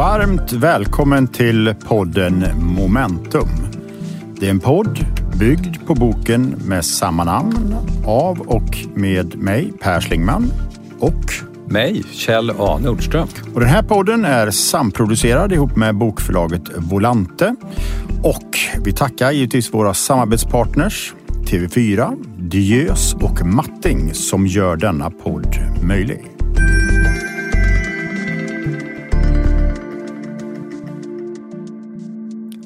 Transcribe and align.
Varmt 0.00 0.52
välkommen 0.52 1.28
till 1.28 1.74
podden 1.88 2.44
Momentum. 2.60 3.48
Det 4.40 4.46
är 4.46 4.50
en 4.50 4.60
podd 4.60 5.06
byggd 5.38 5.76
på 5.86 5.94
boken 5.94 6.54
med 6.64 6.84
samma 6.84 7.24
namn 7.24 7.74
av 8.06 8.40
och 8.40 8.78
med 8.94 9.36
mig, 9.36 9.72
Per 9.80 10.00
Schlingman 10.00 10.52
och 10.98 11.32
mig, 11.66 12.02
Kjell 12.12 12.50
A 12.58 12.78
Nordström. 12.84 13.28
Och 13.54 13.60
den 13.60 13.68
här 13.68 13.82
podden 13.82 14.24
är 14.24 14.50
samproducerad 14.50 15.52
ihop 15.52 15.76
med 15.76 15.94
bokförlaget 15.94 16.62
Volante. 16.76 17.54
Och 18.22 18.58
vi 18.84 18.92
tackar 18.92 19.30
givetvis 19.30 19.74
våra 19.74 19.94
samarbetspartners 19.94 21.14
TV4, 21.44 22.24
Diös 22.38 23.14
och 23.14 23.46
Matting 23.46 24.14
som 24.14 24.46
gör 24.46 24.76
denna 24.76 25.10
podd 25.10 25.56
möjlig. 25.82 26.29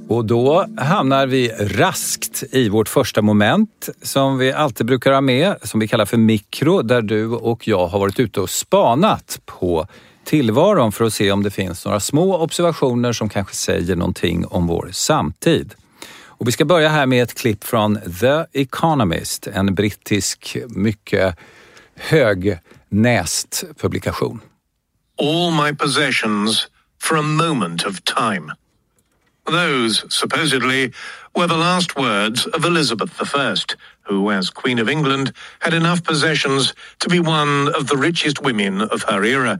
Och 0.08 0.24
då 0.24 0.66
hamnar 0.78 1.26
vi 1.26 1.48
raskt 1.48 2.44
i 2.50 2.68
vårt 2.68 2.88
första 2.88 3.22
moment 3.22 3.88
som 4.02 4.38
vi 4.38 4.52
alltid 4.52 4.86
brukar 4.86 5.12
ha 5.12 5.20
med, 5.20 5.56
som 5.62 5.80
vi 5.80 5.88
kallar 5.88 6.06
för 6.06 6.16
mikro, 6.16 6.82
där 6.82 7.02
du 7.02 7.26
och 7.26 7.68
jag 7.68 7.86
har 7.86 7.98
varit 7.98 8.20
ute 8.20 8.40
och 8.40 8.50
spanat 8.50 9.40
på 9.44 9.86
tillvaron 10.24 10.92
för 10.92 11.04
att 11.04 11.14
se 11.14 11.32
om 11.32 11.42
det 11.42 11.50
finns 11.50 11.84
några 11.84 12.00
små 12.00 12.38
observationer 12.38 13.12
som 13.12 13.28
kanske 13.28 13.54
säger 13.54 13.96
någonting 13.96 14.46
om 14.46 14.66
vår 14.66 14.88
samtid. 14.92 15.74
Och 16.26 16.48
vi 16.48 16.52
ska 16.52 16.64
börja 16.64 16.88
här 16.88 17.06
med 17.06 17.22
ett 17.22 17.34
klipp 17.34 17.64
från 17.64 17.98
The 18.20 18.44
Economist, 18.52 19.46
en 19.46 19.74
brittisk 19.74 20.56
mycket 20.68 21.36
högnäst 21.96 23.64
publikation. 23.80 24.40
All 25.22 25.64
my 25.64 25.76
possessions 25.76 26.68
for 27.02 27.18
a 27.18 27.22
moment 27.22 27.86
of 27.86 28.00
time. 28.02 28.52
Those, 29.46 30.04
supposedly, 30.08 30.92
were 31.34 31.46
the 31.46 31.56
last 31.56 31.96
words 31.96 32.46
of 32.46 32.64
Elizabeth 32.64 33.20
I, 33.20 33.54
who, 34.02 34.30
as 34.30 34.50
Queen 34.50 34.78
of 34.78 34.88
England, 34.88 35.32
had 35.58 35.74
enough 35.74 36.02
possessions 36.02 36.74
to 36.98 37.08
be 37.08 37.20
one 37.20 37.68
of 37.68 37.86
the 37.88 37.96
richest 37.96 38.42
women 38.42 38.80
of 38.80 39.04
her 39.04 39.24
era. 39.24 39.58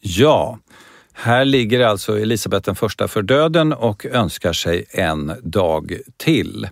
Ja, 0.00 0.58
här 1.12 1.44
ligger 1.44 1.80
alltså 1.80 2.18
Elisabeth 2.18 2.70
I 2.70 3.08
för 3.08 3.22
döden 3.22 3.72
och 3.72 4.06
önskar 4.06 4.52
sig 4.52 4.84
en 4.90 5.32
dag 5.42 5.98
till. 6.16 6.68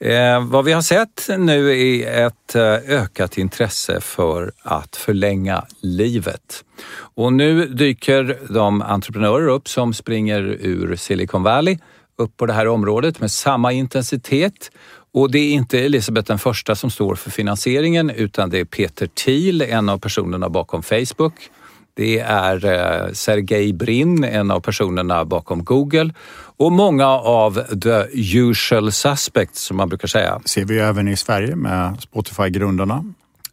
Eh, 0.00 0.44
vad 0.44 0.64
vi 0.64 0.72
har 0.72 0.82
sett 0.82 1.28
nu 1.38 1.80
är 1.80 2.26
ett 2.26 2.54
eh, 2.54 2.62
ökat 3.00 3.38
intresse 3.38 4.00
för 4.00 4.52
att 4.62 4.96
förlänga 4.96 5.64
livet. 5.80 6.64
Och 6.96 7.32
nu 7.32 7.66
dyker 7.66 8.38
de 8.50 8.82
entreprenörer 8.82 9.48
upp 9.48 9.68
som 9.68 9.94
springer 9.94 10.42
ur 10.42 10.96
Silicon 10.96 11.42
Valley 11.42 11.78
upp 12.16 12.36
på 12.36 12.46
det 12.46 12.52
här 12.52 12.68
området 12.68 13.20
med 13.20 13.30
samma 13.30 13.72
intensitet. 13.72 14.70
Och 15.12 15.30
det 15.30 15.38
är 15.38 15.52
inte 15.52 15.80
Elisabeth 15.80 16.26
den 16.26 16.38
första 16.38 16.74
som 16.74 16.90
står 16.90 17.14
för 17.14 17.30
finansieringen 17.30 18.10
utan 18.10 18.50
det 18.50 18.58
är 18.60 18.64
Peter 18.64 19.06
Thiel, 19.06 19.62
en 19.62 19.88
av 19.88 19.98
personerna 19.98 20.48
bakom 20.48 20.82
Facebook. 20.82 21.50
Det 21.96 22.18
är 22.18 22.64
eh, 22.64 23.12
Sergej 23.12 23.72
Brin, 23.72 24.24
en 24.24 24.50
av 24.50 24.60
personerna 24.60 25.24
bakom 25.24 25.64
Google 25.64 26.14
och 26.56 26.72
många 26.72 27.08
av 27.08 27.54
the 27.82 28.04
usual 28.12 28.92
suspects 28.92 29.60
som 29.60 29.76
man 29.76 29.88
brukar 29.88 30.08
säga. 30.08 30.40
ser 30.44 30.64
vi 30.64 30.78
även 30.78 31.08
i 31.08 31.16
Sverige 31.16 31.56
med 31.56 32.00
Spotify-grundarna. 32.00 33.04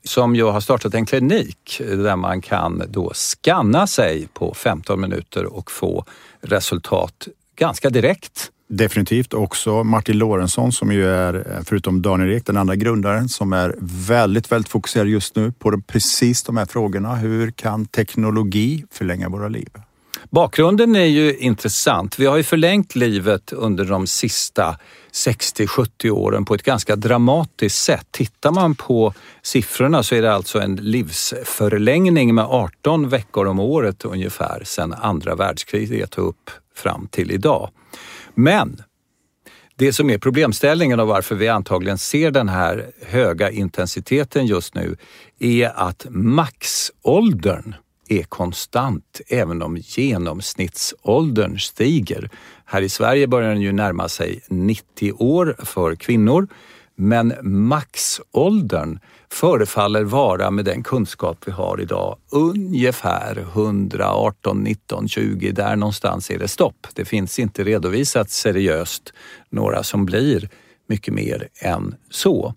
Som 0.04 0.36
ju 0.36 0.44
har 0.44 0.60
startat 0.62 0.94
en 0.94 1.06
klinik 1.06 1.82
där 1.88 2.16
man 2.16 2.42
kan 2.42 2.84
då 2.90 3.12
skanna 3.14 3.88
sig 3.88 4.28
på 4.34 4.54
15 4.54 5.02
minuter 5.02 5.46
och 5.46 5.72
få 5.72 6.06
resultat 6.42 7.28
ganska 7.56 7.90
direkt. 7.90 8.52
Definitivt 8.74 9.34
också 9.34 9.84
Martin 9.84 10.18
Lorentzon 10.18 10.72
som 10.72 10.92
ju 10.92 11.08
är, 11.08 11.62
förutom 11.66 12.02
Daniel 12.02 12.32
Ek, 12.32 12.46
den 12.46 12.58
andra 12.58 12.76
grundaren 12.76 13.30
som 13.30 13.54
är 13.54 13.76
väldigt, 14.08 14.52
väldigt 14.52 14.70
fokuserad 14.70 15.08
just 15.08 15.36
nu 15.36 15.52
på 15.52 15.82
precis 15.88 16.44
de 16.44 16.58
här 16.58 16.66
frågorna. 16.66 17.16
Hur 17.16 17.52
kan 17.52 17.86
teknologi 17.86 18.86
förlänga 18.92 19.30
våra 19.30 19.48
liv? 19.48 19.70
Bakgrunden 20.30 20.96
är 20.96 21.06
ju 21.06 21.38
intressant. 21.38 22.20
Vi 22.20 22.26
har 22.26 22.38
ju 22.38 22.44
förlängt 22.44 22.96
livet 22.96 23.54
under 23.54 23.86
de 23.86 24.08
sista 24.08 24.78
60-70 25.14 26.10
åren 26.10 26.46
på 26.46 26.56
ett 26.56 26.64
ganska 26.64 26.96
dramatiskt 26.96 27.84
sätt. 27.84 28.08
Tittar 28.12 28.52
man 28.52 28.76
på 28.76 29.14
siffrorna 29.42 30.04
så 30.04 30.16
är 30.16 30.22
det 30.22 30.34
alltså 30.34 30.60
en 30.60 30.76
livsförlängning 30.76 32.36
med 32.36 32.46
18 32.46 33.10
veckor 33.10 33.48
om 33.48 33.60
året 33.60 34.06
ungefär 34.06 34.62
sedan 34.64 34.94
andra 35.02 35.36
världskriget 35.36 36.18
upp 36.18 36.50
fram 36.76 37.08
till 37.12 37.32
idag. 37.32 37.70
Men 38.36 38.84
det 39.76 39.94
som 39.94 40.10
är 40.10 40.18
problemställningen 40.18 41.00
och 41.00 41.08
varför 41.08 41.36
vi 41.36 41.48
antagligen 41.48 41.98
ser 41.98 42.32
den 42.32 42.50
här 42.50 42.92
höga 43.06 43.52
intensiteten 43.52 44.46
just 44.46 44.76
nu 44.76 44.96
är 45.40 45.70
att 45.76 46.06
maxåldern 46.10 47.76
är 48.10 48.24
konstant 48.24 49.22
även 49.28 49.62
om 49.62 49.78
genomsnittsåldern 49.78 51.60
stiger. 51.60 52.30
Här 52.66 52.82
i 52.82 52.90
Sverige 52.90 53.28
börjar 53.28 53.50
den 53.50 53.62
ju 53.62 53.72
närma 53.72 54.10
sig 54.10 54.42
90 54.50 55.12
år 55.12 55.56
för 55.60 55.96
kvinnor 55.96 56.48
men 56.96 57.34
maxåldern 57.42 59.00
förefaller 59.32 60.04
vara 60.04 60.52
med 60.52 60.66
den 60.66 60.84
kunskap 60.84 61.38
vi 61.46 61.52
har 61.52 61.82
idag 61.82 62.18
ungefär 62.32 63.38
118, 63.38 64.64
19, 64.64 65.08
20. 65.08 65.52
Där 65.52 65.76
någonstans 65.76 66.32
är 66.32 66.40
det 66.40 66.48
stopp. 66.48 66.88
Det 66.94 67.06
finns 67.06 67.40
inte 67.40 67.64
redovisat 67.64 68.30
seriöst 68.30 69.14
några 69.50 69.84
som 69.84 70.06
blir 70.06 70.50
mycket 70.88 71.14
mer 71.14 71.48
än 71.56 71.96
så. 72.10 72.54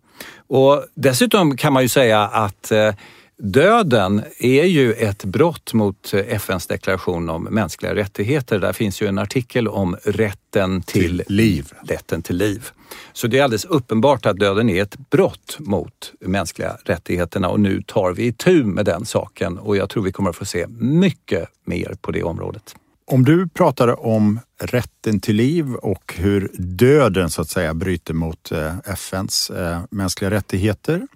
Och 0.46 0.84
dessutom 0.94 1.56
kan 1.56 1.72
man 1.72 1.82
ju 1.82 1.88
säga 1.88 2.20
att 2.20 2.72
eh, 2.72 2.94
Döden 3.38 4.22
är 4.38 4.64
ju 4.64 4.92
ett 4.92 5.24
brott 5.24 5.72
mot 5.72 6.14
FNs 6.14 6.66
deklaration 6.66 7.30
om 7.30 7.44
mänskliga 7.44 7.94
rättigheter. 7.94 8.58
Där 8.58 8.72
finns 8.72 9.02
ju 9.02 9.06
en 9.06 9.18
artikel 9.18 9.68
om 9.68 9.96
rätten 10.04 10.82
till, 10.82 11.02
till 11.02 11.36
liv. 11.36 11.72
Rätten 11.82 12.22
till 12.22 12.36
liv. 12.36 12.68
Så 13.12 13.26
det 13.26 13.38
är 13.38 13.44
alldeles 13.44 13.64
uppenbart 13.64 14.26
att 14.26 14.38
döden 14.38 14.70
är 14.70 14.82
ett 14.82 15.10
brott 15.10 15.56
mot 15.58 16.12
mänskliga 16.20 16.76
rättigheterna 16.84 17.48
och 17.48 17.60
nu 17.60 17.82
tar 17.86 18.12
vi 18.12 18.26
itu 18.26 18.64
med 18.64 18.84
den 18.84 19.04
saken 19.04 19.58
och 19.58 19.76
jag 19.76 19.90
tror 19.90 20.02
vi 20.02 20.12
kommer 20.12 20.30
att 20.30 20.36
få 20.36 20.44
se 20.44 20.66
mycket 20.78 21.48
mer 21.64 21.96
på 22.00 22.10
det 22.10 22.22
området. 22.22 22.76
Om 23.06 23.24
du 23.24 23.48
pratar 23.48 24.06
om 24.06 24.40
rätten 24.60 25.20
till 25.20 25.36
liv 25.36 25.74
och 25.74 26.14
hur 26.16 26.50
döden 26.58 27.30
så 27.30 27.42
att 27.42 27.48
säga 27.48 27.74
bryter 27.74 28.14
mot 28.14 28.52
eh, 28.52 28.74
FNs 28.84 29.50
eh, 29.50 29.80
mänskliga 29.90 30.30
rättigheter 30.30 31.06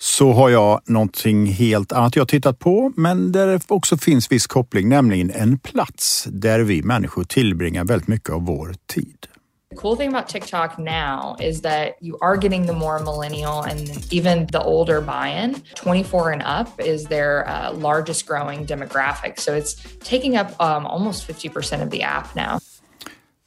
så 0.00 0.32
har 0.32 0.48
jag 0.48 0.80
någonting 0.84 1.46
helt 1.46 1.92
annat 1.92 2.16
jag 2.16 2.28
tittat 2.28 2.58
på, 2.58 2.92
men 2.96 3.32
där 3.32 3.46
det 3.46 3.60
också 3.68 3.96
finns 3.96 4.32
viss 4.32 4.46
koppling, 4.46 4.88
nämligen 4.88 5.30
en 5.30 5.58
plats 5.58 6.26
där 6.30 6.60
vi 6.60 6.82
människor 6.82 7.24
tillbringar 7.24 7.84
väldigt 7.84 8.08
mycket 8.08 8.30
av 8.30 8.46
vår 8.46 8.74
tid. 8.86 9.26
The 9.70 9.76
cool 9.76 9.96
thing 9.96 10.08
about 10.08 10.28
TikTok 10.28 10.78
now 10.78 11.36
is 11.40 11.60
that 11.60 11.96
you 12.00 12.16
are 12.22 12.36
getting 12.36 12.66
the 12.66 12.72
more 12.72 12.98
millennial 13.00 13.64
and 13.64 13.90
even 14.10 14.46
the 14.46 14.62
older 14.62 15.02
buy-in. 15.02 15.56
24 15.74 16.32
and 16.32 16.42
up 16.42 16.80
is 16.80 17.04
their 17.04 17.46
uh, 17.46 17.72
largest 17.74 18.26
growing 18.26 18.66
demographic. 18.66 19.38
So 19.38 19.54
it's 19.54 19.76
taking 20.00 20.38
up 20.38 20.58
um, 20.58 20.86
almost 20.86 21.28
50% 21.28 21.82
of 21.82 21.90
the 21.90 22.02
app 22.02 22.34
now. 22.34 22.60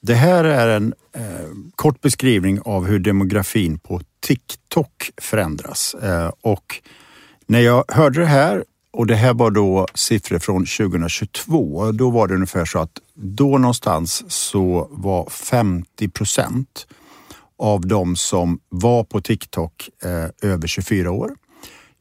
Det 0.01 0.13
här 0.13 0.43
är 0.43 0.67
en 0.67 0.93
eh, 1.15 1.47
kort 1.75 2.01
beskrivning 2.01 2.59
av 2.61 2.85
hur 2.85 2.99
demografin 2.99 3.79
på 3.79 4.01
TikTok 4.19 5.11
förändras. 5.21 5.93
Eh, 5.93 6.31
och 6.41 6.81
när 7.47 7.59
jag 7.59 7.85
hörde 7.87 8.19
det 8.19 8.25
här 8.25 8.63
och 8.93 9.07
det 9.07 9.15
här 9.15 9.33
var 9.33 9.51
då 9.51 9.87
siffror 9.93 10.39
från 10.39 10.65
2022. 10.65 11.91
Då 11.91 12.09
var 12.09 12.27
det 12.27 12.33
ungefär 12.33 12.65
så 12.65 12.79
att 12.79 12.99
då 13.13 13.57
någonstans 13.57 14.31
så 14.31 14.87
var 14.91 15.29
50 15.29 16.09
procent 16.09 16.87
av 17.57 17.87
de 17.87 18.15
som 18.15 18.59
var 18.69 19.03
på 19.03 19.21
TikTok 19.21 19.89
eh, 20.03 20.49
över 20.51 20.67
24 20.67 21.11
år. 21.11 21.31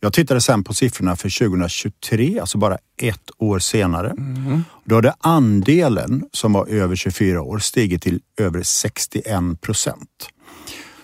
Jag 0.02 0.12
tittade 0.12 0.41
sen 0.41 0.64
på 0.64 0.75
siffrorna 0.75 1.17
för 1.17 1.38
2023, 1.38 2.41
alltså 2.41 2.58
bara 2.58 2.79
ett 2.97 3.31
år 3.38 3.58
senare. 3.58 4.11
Mm. 4.11 4.64
Då 4.85 4.94
hade 4.94 5.14
andelen 5.19 6.25
som 6.32 6.52
var 6.52 6.67
över 6.67 6.97
24 6.97 7.43
år 7.43 7.58
stigit 7.58 8.02
till 8.02 8.20
över 8.37 8.62
61 8.62 9.61
procent. 9.61 10.29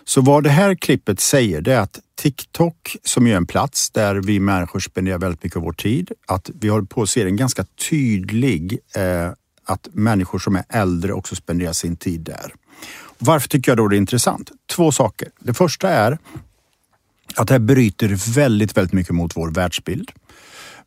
Så 0.05 0.21
vad 0.21 0.45
det 0.45 0.51
här 0.51 0.75
klippet 0.75 1.21
säger 1.21 1.61
det 1.61 1.75
är 1.75 1.81
att 1.81 2.01
TikTok, 2.17 2.97
som 3.03 3.27
är 3.27 3.37
en 3.37 3.47
plats 3.47 3.91
där 3.91 4.15
vi 4.15 4.41
människor 4.41 4.81
spenderar 4.81 5.19
väldigt 5.19 5.43
mycket 5.43 5.57
av 5.57 5.63
vår 5.63 5.73
tid, 5.73 6.13
att 6.27 6.51
vi 6.55 6.69
håller 6.69 6.87
på 6.87 7.03
att 7.03 7.11
se 7.11 7.23
en 7.23 7.37
ganska 7.37 7.65
tydlig 7.91 8.79
eh, 8.97 9.31
att 9.65 9.89
människor 9.93 10.39
som 10.39 10.57
är 10.57 10.65
äldre 10.69 11.13
också 11.13 11.37
spenderar 11.37 11.73
sin 11.73 11.97
tid 11.97 12.21
där. 12.21 12.53
Varför 13.19 13.49
tycker 13.49 13.71
jag 13.71 13.77
då 13.77 13.89
det 13.89 13.97
är 13.97 13.99
intressant? 13.99 14.51
Två 14.71 14.93
saker. 14.93 15.29
Det 15.41 15.55
första 15.55 15.89
är 15.89 16.19
att 17.37 17.49
det 17.49 17.55
här 17.55 17.59
bryter 17.59 18.35
väldigt, 18.35 18.77
väldigt 18.77 18.93
mycket 18.93 19.15
mot 19.15 19.37
vår 19.37 19.51
världsbild. 19.51 20.11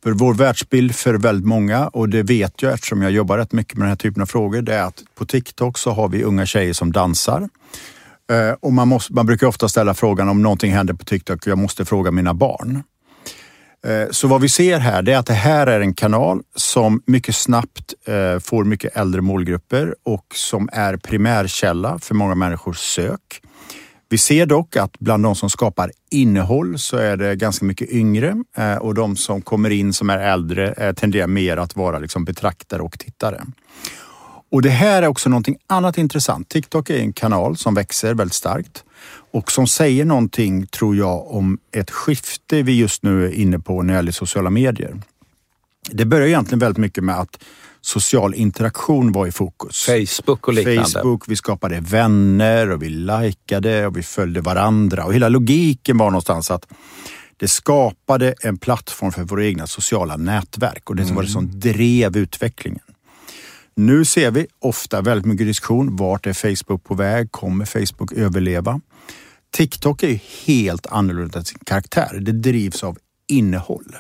För 0.03 0.11
vår 0.11 0.33
världsbild 0.33 0.95
för 0.95 1.13
väldigt 1.13 1.45
många, 1.45 1.87
och 1.87 2.09
det 2.09 2.23
vet 2.23 2.61
jag 2.61 2.73
eftersom 2.73 3.01
jag 3.01 3.11
jobbar 3.11 3.37
rätt 3.37 3.51
mycket 3.51 3.77
med 3.77 3.85
den 3.85 3.89
här 3.89 3.95
typen 3.95 4.21
av 4.21 4.25
frågor, 4.25 4.61
det 4.61 4.75
är 4.75 4.83
att 4.83 5.03
på 5.15 5.25
TikTok 5.25 5.77
så 5.77 5.91
har 5.91 6.09
vi 6.09 6.23
unga 6.23 6.45
tjejer 6.45 6.73
som 6.73 6.91
dansar. 6.91 7.49
Eh, 8.31 8.51
och 8.59 8.73
man, 8.73 8.87
måste, 8.87 9.13
man 9.13 9.25
brukar 9.25 9.47
ofta 9.47 9.69
ställa 9.69 9.93
frågan 9.93 10.29
om 10.29 10.41
någonting 10.41 10.71
händer 10.71 10.93
på 10.93 11.05
TikTok, 11.05 11.47
jag 11.47 11.57
måste 11.57 11.85
fråga 11.85 12.11
mina 12.11 12.33
barn. 12.33 12.83
Eh, 13.87 14.11
så 14.11 14.27
vad 14.27 14.41
vi 14.41 14.49
ser 14.49 14.79
här 14.79 15.01
det 15.01 15.13
är 15.13 15.17
att 15.17 15.25
det 15.25 15.33
här 15.33 15.67
är 15.67 15.79
en 15.79 15.93
kanal 15.93 16.41
som 16.55 17.01
mycket 17.05 17.35
snabbt 17.35 17.93
eh, 18.05 18.39
får 18.39 18.63
mycket 18.63 18.97
äldre 18.97 19.21
målgrupper 19.21 19.95
och 20.03 20.25
som 20.35 20.69
är 20.73 20.97
primärkälla 20.97 21.99
för 21.99 22.15
många 22.15 22.35
människors 22.35 22.77
sök. 22.77 23.41
Vi 24.09 24.17
ser 24.17 24.45
dock 24.45 24.75
att 24.75 24.99
bland 24.99 25.23
de 25.23 25.35
som 25.35 25.49
skapar 25.49 25.91
innehåll 26.11 26.79
så 26.79 26.97
är 26.97 27.17
det 27.17 27.35
ganska 27.35 27.65
mycket 27.65 27.89
yngre 27.89 28.35
eh, 28.57 28.75
och 28.75 28.93
de 28.93 29.15
som 29.15 29.41
kommer 29.41 29.69
in 29.69 29.93
som 29.93 30.09
är 30.09 30.17
äldre 30.17 30.71
eh, 30.71 30.93
tenderar 30.93 31.27
mer 31.27 31.57
att 31.57 31.75
vara 31.75 31.99
liksom 31.99 32.25
betraktare 32.25 32.81
och 32.81 32.99
tittare. 32.99 33.43
Och 34.51 34.61
det 34.61 34.69
här 34.69 35.01
är 35.01 35.07
också 35.07 35.29
någonting 35.29 35.57
annat 35.67 35.97
intressant. 35.97 36.49
TikTok 36.49 36.89
är 36.89 36.97
en 36.97 37.13
kanal 37.13 37.57
som 37.57 37.73
växer 37.73 38.13
väldigt 38.13 38.33
starkt 38.33 38.83
och 39.31 39.51
som 39.51 39.67
säger 39.67 40.05
någonting, 40.05 40.67
tror 40.67 40.95
jag, 40.95 41.31
om 41.31 41.57
ett 41.71 41.91
skifte 41.91 42.61
vi 42.61 42.77
just 42.77 43.03
nu 43.03 43.25
är 43.25 43.31
inne 43.31 43.59
på 43.59 43.81
när 43.81 43.93
det 43.93 43.97
gäller 43.97 44.11
sociala 44.11 44.49
medier. 44.49 45.01
Det 45.91 46.05
börjar 46.05 46.27
egentligen 46.27 46.59
väldigt 46.59 46.77
mycket 46.77 47.03
med 47.03 47.19
att 47.19 47.43
social 47.81 48.35
interaktion 48.35 49.11
var 49.11 49.27
i 49.27 49.31
fokus. 49.31 49.85
Facebook 49.85 50.47
och 50.47 50.53
liknande. 50.53 50.89
Facebook, 50.89 51.23
vi 51.27 51.35
skapade 51.35 51.79
vänner 51.79 52.69
och 52.69 52.83
vi 52.83 52.89
likade 52.89 53.87
och 53.87 53.97
vi 53.97 54.03
följde 54.03 54.41
varandra 54.41 55.05
och 55.05 55.13
hela 55.13 55.29
logiken 55.29 55.97
var 55.97 56.11
någonstans 56.11 56.51
att 56.51 56.67
det 57.37 57.47
skapade 57.47 58.33
en 58.41 58.57
plattform 58.57 59.11
för 59.11 59.23
våra 59.23 59.45
egna 59.45 59.67
sociala 59.67 60.17
nätverk 60.17 60.89
och 60.89 60.95
det 60.95 61.03
var 61.03 61.23
det 61.23 61.29
som 61.29 61.45
mm. 61.45 61.59
drev 61.59 62.17
utvecklingen. 62.17 62.83
Nu 63.75 64.05
ser 64.05 64.31
vi 64.31 64.47
ofta 64.59 65.01
väldigt 65.01 65.25
mycket 65.25 65.47
diskussion. 65.47 65.95
Vart 65.95 66.27
är 66.27 66.33
Facebook 66.33 66.83
på 66.83 66.95
väg? 66.95 67.31
Kommer 67.31 67.65
Facebook 67.65 68.13
överleva? 68.13 68.81
TikTok 69.51 70.03
är 70.03 70.19
helt 70.45 70.87
annorlunda 70.87 71.43
sin 71.43 71.59
karaktär. 71.65 72.17
Det 72.21 72.31
drivs 72.31 72.83
av 72.83 72.97
innehåll. 73.27 73.95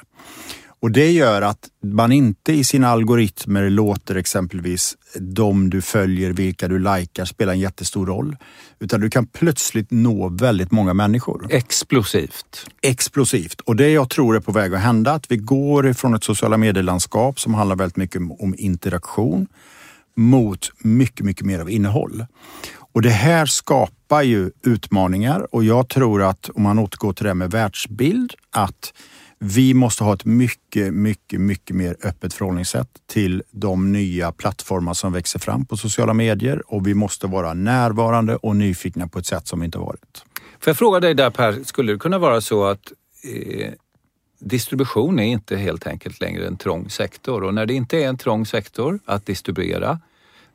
Och 0.81 0.91
det 0.91 1.11
gör 1.11 1.41
att 1.41 1.69
man 1.83 2.11
inte 2.11 2.53
i 2.53 2.63
sina 2.63 2.87
algoritmer 2.87 3.69
låter 3.69 4.15
exempelvis 4.15 4.97
de 5.19 5.69
du 5.69 5.81
följer, 5.81 6.33
vilka 6.33 6.67
du 6.67 6.79
likar 6.79 7.25
spela 7.25 7.51
en 7.51 7.59
jättestor 7.59 8.05
roll. 8.05 8.37
Utan 8.79 9.01
du 9.01 9.09
kan 9.09 9.27
plötsligt 9.27 9.91
nå 9.91 10.29
väldigt 10.29 10.71
många 10.71 10.93
människor. 10.93 11.47
Explosivt. 11.49 12.69
Explosivt. 12.81 13.61
Och 13.61 13.75
det 13.75 13.89
jag 13.89 14.09
tror 14.09 14.35
är 14.35 14.39
på 14.39 14.51
väg 14.51 14.73
att 14.73 14.81
hända, 14.81 15.11
att 15.11 15.31
vi 15.31 15.37
går 15.37 15.87
ifrån 15.87 16.13
ett 16.13 16.23
sociala 16.23 16.57
medielandskap 16.57 17.39
som 17.39 17.53
handlar 17.53 17.75
väldigt 17.75 17.97
mycket 17.97 18.21
om 18.39 18.55
interaktion 18.57 19.47
mot 20.15 20.71
mycket, 20.77 21.25
mycket 21.25 21.45
mer 21.45 21.59
av 21.59 21.69
innehåll. 21.69 22.25
Och 22.93 23.01
det 23.01 23.09
här 23.09 23.45
skapar 23.45 24.21
ju 24.21 24.51
utmaningar 24.63 25.55
och 25.55 25.63
jag 25.63 25.89
tror 25.89 26.23
att 26.23 26.49
om 26.49 26.63
man 26.63 26.79
återgår 26.79 27.13
till 27.13 27.25
det 27.25 27.33
med 27.33 27.51
världsbild, 27.51 28.33
att 28.51 28.93
vi 29.39 29.73
måste 29.73 30.03
ha 30.03 30.13
ett 30.13 30.25
mycket, 30.25 30.93
mycket, 30.93 31.41
mycket 31.41 31.75
mer 31.75 31.95
öppet 32.03 32.33
förhållningssätt 32.33 32.89
till 33.07 33.43
de 33.51 33.91
nya 33.91 34.31
plattformar 34.31 34.93
som 34.93 35.13
växer 35.13 35.39
fram 35.39 35.65
på 35.65 35.77
sociala 35.77 36.13
medier 36.13 36.73
och 36.73 36.87
vi 36.87 36.93
måste 36.93 37.27
vara 37.27 37.53
närvarande 37.53 38.35
och 38.35 38.55
nyfikna 38.55 39.07
på 39.07 39.19
ett 39.19 39.25
sätt 39.25 39.47
som 39.47 39.59
vi 39.59 39.65
inte 39.65 39.77
varit. 39.77 40.23
Får 40.59 40.71
jag 40.71 40.77
fråga 40.77 40.99
dig 40.99 41.13
där 41.13 41.29
Per, 41.29 41.63
skulle 41.63 41.91
det 41.91 41.99
kunna 41.99 42.17
vara 42.17 42.41
så 42.41 42.65
att 42.65 42.91
eh, 43.23 43.71
distribution 44.39 45.19
är 45.19 45.23
inte 45.23 45.57
helt 45.57 45.87
enkelt 45.87 46.21
längre 46.21 46.47
en 46.47 46.57
trång 46.57 46.89
sektor 46.89 47.43
och 47.43 47.53
när 47.53 47.65
det 47.65 47.73
inte 47.73 47.97
är 47.97 48.07
en 48.07 48.17
trång 48.17 48.45
sektor 48.45 48.99
att 49.05 49.25
distribuera, 49.25 49.99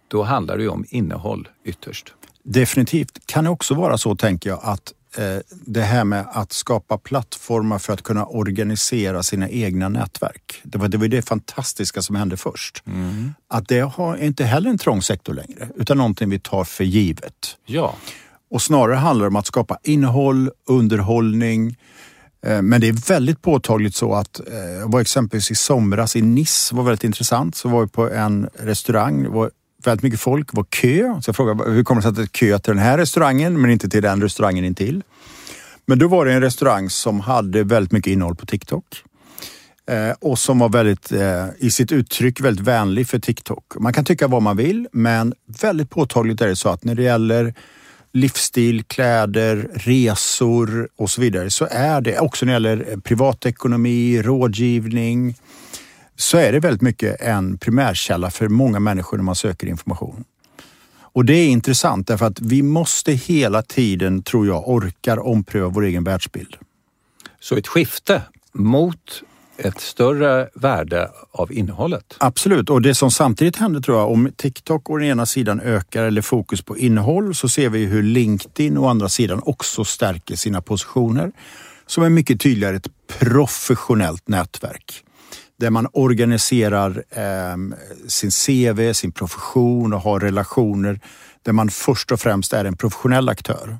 då 0.08 0.22
handlar 0.22 0.56
det 0.56 0.62
ju 0.62 0.68
om 0.68 0.84
innehåll 0.88 1.48
ytterst. 1.64 2.14
Definitivt. 2.42 3.26
Kan 3.26 3.44
det 3.44 3.50
också 3.50 3.74
vara 3.74 3.98
så, 3.98 4.16
tänker 4.16 4.50
jag, 4.50 4.60
att 4.62 4.92
det 5.50 5.82
här 5.82 6.04
med 6.04 6.26
att 6.32 6.52
skapa 6.52 6.98
plattformar 6.98 7.78
för 7.78 7.92
att 7.92 8.02
kunna 8.02 8.26
organisera 8.26 9.22
sina 9.22 9.48
egna 9.48 9.88
nätverk. 9.88 10.60
Det 10.62 10.78
var 10.78 10.88
det, 10.88 10.98
var 10.98 11.08
det 11.08 11.22
fantastiska 11.22 12.02
som 12.02 12.16
hände 12.16 12.36
först. 12.36 12.82
Mm. 12.86 13.34
Att 13.48 13.68
det 13.68 13.80
har 13.80 14.16
inte 14.16 14.44
heller 14.44 14.70
en 14.70 14.78
trång 14.78 15.02
sektor 15.02 15.34
längre, 15.34 15.68
utan 15.76 15.98
någonting 15.98 16.30
vi 16.30 16.38
tar 16.38 16.64
för 16.64 16.84
givet. 16.84 17.56
Ja. 17.66 17.94
Och 18.50 18.62
snarare 18.62 18.96
handlar 18.96 19.24
det 19.24 19.28
om 19.28 19.36
att 19.36 19.46
skapa 19.46 19.78
innehåll, 19.82 20.50
underhållning, 20.68 21.76
eh, 22.46 22.62
men 22.62 22.80
det 22.80 22.88
är 22.88 23.08
väldigt 23.08 23.42
påtagligt 23.42 23.94
så 23.94 24.14
att, 24.14 24.40
eh, 24.48 24.58
jag 24.58 24.92
var 24.92 25.00
exempelvis 25.00 25.50
i 25.50 25.54
somras 25.54 26.16
i 26.16 26.22
Nice, 26.22 26.74
var 26.74 26.82
väldigt 26.82 27.04
intressant, 27.04 27.54
så 27.54 27.68
var 27.68 27.82
vi 27.82 27.88
på 27.88 28.10
en 28.10 28.48
restaurang, 28.58 29.22
det 29.22 29.28
var 29.28 29.50
väldigt 29.86 30.02
mycket 30.02 30.20
folk, 30.20 30.50
det 30.50 30.56
var 30.56 30.64
kö. 30.64 31.20
Så 31.22 31.28
jag 31.28 31.36
frågade 31.36 31.70
hur 31.70 31.84
kommer 31.84 32.00
det 32.00 32.02
sig 32.02 32.08
att 32.08 32.16
det 32.16 32.22
är 32.22 32.26
kö 32.26 32.58
till 32.58 32.74
den 32.74 32.82
här 32.82 32.98
restaurangen 32.98 33.60
men 33.60 33.70
inte 33.70 33.88
till 33.88 34.02
den 34.02 34.22
restaurangen 34.22 34.64
intill? 34.64 35.02
Men 35.86 35.98
då 35.98 36.08
var 36.08 36.26
det 36.26 36.32
en 36.32 36.40
restaurang 36.40 36.90
som 36.90 37.20
hade 37.20 37.64
väldigt 37.64 37.92
mycket 37.92 38.12
innehåll 38.12 38.36
på 38.36 38.46
TikTok. 38.46 38.84
Eh, 39.90 40.10
och 40.20 40.38
som 40.38 40.58
var 40.58 40.68
väldigt, 40.68 41.12
eh, 41.12 41.46
i 41.58 41.70
sitt 41.70 41.92
uttryck 41.92 42.40
väldigt 42.40 42.66
vänlig 42.66 43.08
för 43.08 43.18
TikTok. 43.18 43.64
Man 43.78 43.92
kan 43.92 44.04
tycka 44.04 44.28
vad 44.28 44.42
man 44.42 44.56
vill, 44.56 44.88
men 44.92 45.34
väldigt 45.60 45.90
påtagligt 45.90 46.40
är 46.40 46.48
det 46.48 46.56
så 46.56 46.68
att 46.68 46.84
när 46.84 46.94
det 46.94 47.02
gäller 47.02 47.54
livsstil, 48.12 48.84
kläder, 48.84 49.68
resor 49.74 50.88
och 50.96 51.10
så 51.10 51.20
vidare 51.20 51.50
så 51.50 51.66
är 51.70 52.00
det 52.00 52.18
också 52.18 52.46
när 52.46 52.60
det 52.60 52.70
gäller 52.70 52.96
privatekonomi, 52.96 54.22
rådgivning, 54.22 55.34
så 56.16 56.38
är 56.38 56.52
det 56.52 56.60
väldigt 56.60 56.82
mycket 56.82 57.20
en 57.20 57.58
primärkälla 57.58 58.30
för 58.30 58.48
många 58.48 58.80
människor 58.80 59.16
när 59.16 59.24
man 59.24 59.34
söker 59.34 59.66
information. 59.66 60.24
Och 60.96 61.24
det 61.24 61.34
är 61.34 61.46
intressant 61.46 62.06
därför 62.06 62.26
att 62.26 62.40
vi 62.40 62.62
måste 62.62 63.12
hela 63.12 63.62
tiden, 63.62 64.22
tror 64.22 64.46
jag, 64.46 64.68
orkar 64.68 65.26
ompröva 65.26 65.68
vår 65.68 65.84
egen 65.84 66.04
världsbild. 66.04 66.56
Så 67.40 67.56
ett 67.56 67.66
skifte 67.66 68.22
mot 68.52 69.22
ett 69.56 69.80
större 69.80 70.48
värde 70.54 71.10
av 71.32 71.52
innehållet. 71.52 72.16
Absolut, 72.18 72.70
och 72.70 72.82
det 72.82 72.94
som 72.94 73.10
samtidigt 73.10 73.56
händer 73.56 73.80
tror 73.80 73.98
jag, 73.98 74.10
om 74.10 74.30
TikTok 74.36 74.90
å 74.90 75.00
ena 75.00 75.26
sidan 75.26 75.60
ökar 75.60 76.04
eller 76.04 76.22
fokus 76.22 76.62
på 76.62 76.78
innehåll 76.78 77.34
så 77.34 77.48
ser 77.48 77.68
vi 77.68 77.84
hur 77.84 78.02
LinkedIn 78.02 78.78
å 78.78 78.86
andra 78.86 79.08
sidan 79.08 79.40
också 79.44 79.84
stärker 79.84 80.36
sina 80.36 80.62
positioner 80.62 81.32
som 81.86 82.04
är 82.04 82.08
mycket 82.08 82.40
tydligare 82.40 82.76
ett 82.76 82.88
professionellt 83.18 84.28
nätverk 84.28 85.04
där 85.60 85.70
man 85.70 85.88
organiserar 85.92 87.04
eh, 87.10 87.76
sin 88.08 88.30
CV, 88.30 88.92
sin 88.92 89.12
profession 89.12 89.92
och 89.92 90.00
har 90.00 90.20
relationer 90.20 91.00
där 91.42 91.52
man 91.52 91.70
först 91.70 92.12
och 92.12 92.20
främst 92.20 92.52
är 92.52 92.64
en 92.64 92.76
professionell 92.76 93.28
aktör. 93.28 93.78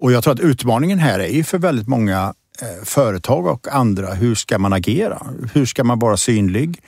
Och 0.00 0.12
jag 0.12 0.24
tror 0.24 0.34
att 0.34 0.40
utmaningen 0.40 0.98
här 0.98 1.18
är 1.18 1.32
ju 1.32 1.44
för 1.44 1.58
väldigt 1.58 1.88
många 1.88 2.34
eh, 2.62 2.84
företag 2.84 3.46
och 3.46 3.68
andra, 3.68 4.14
hur 4.14 4.34
ska 4.34 4.58
man 4.58 4.72
agera? 4.72 5.26
Hur 5.54 5.66
ska 5.66 5.84
man 5.84 5.98
vara 5.98 6.16
synlig? 6.16 6.80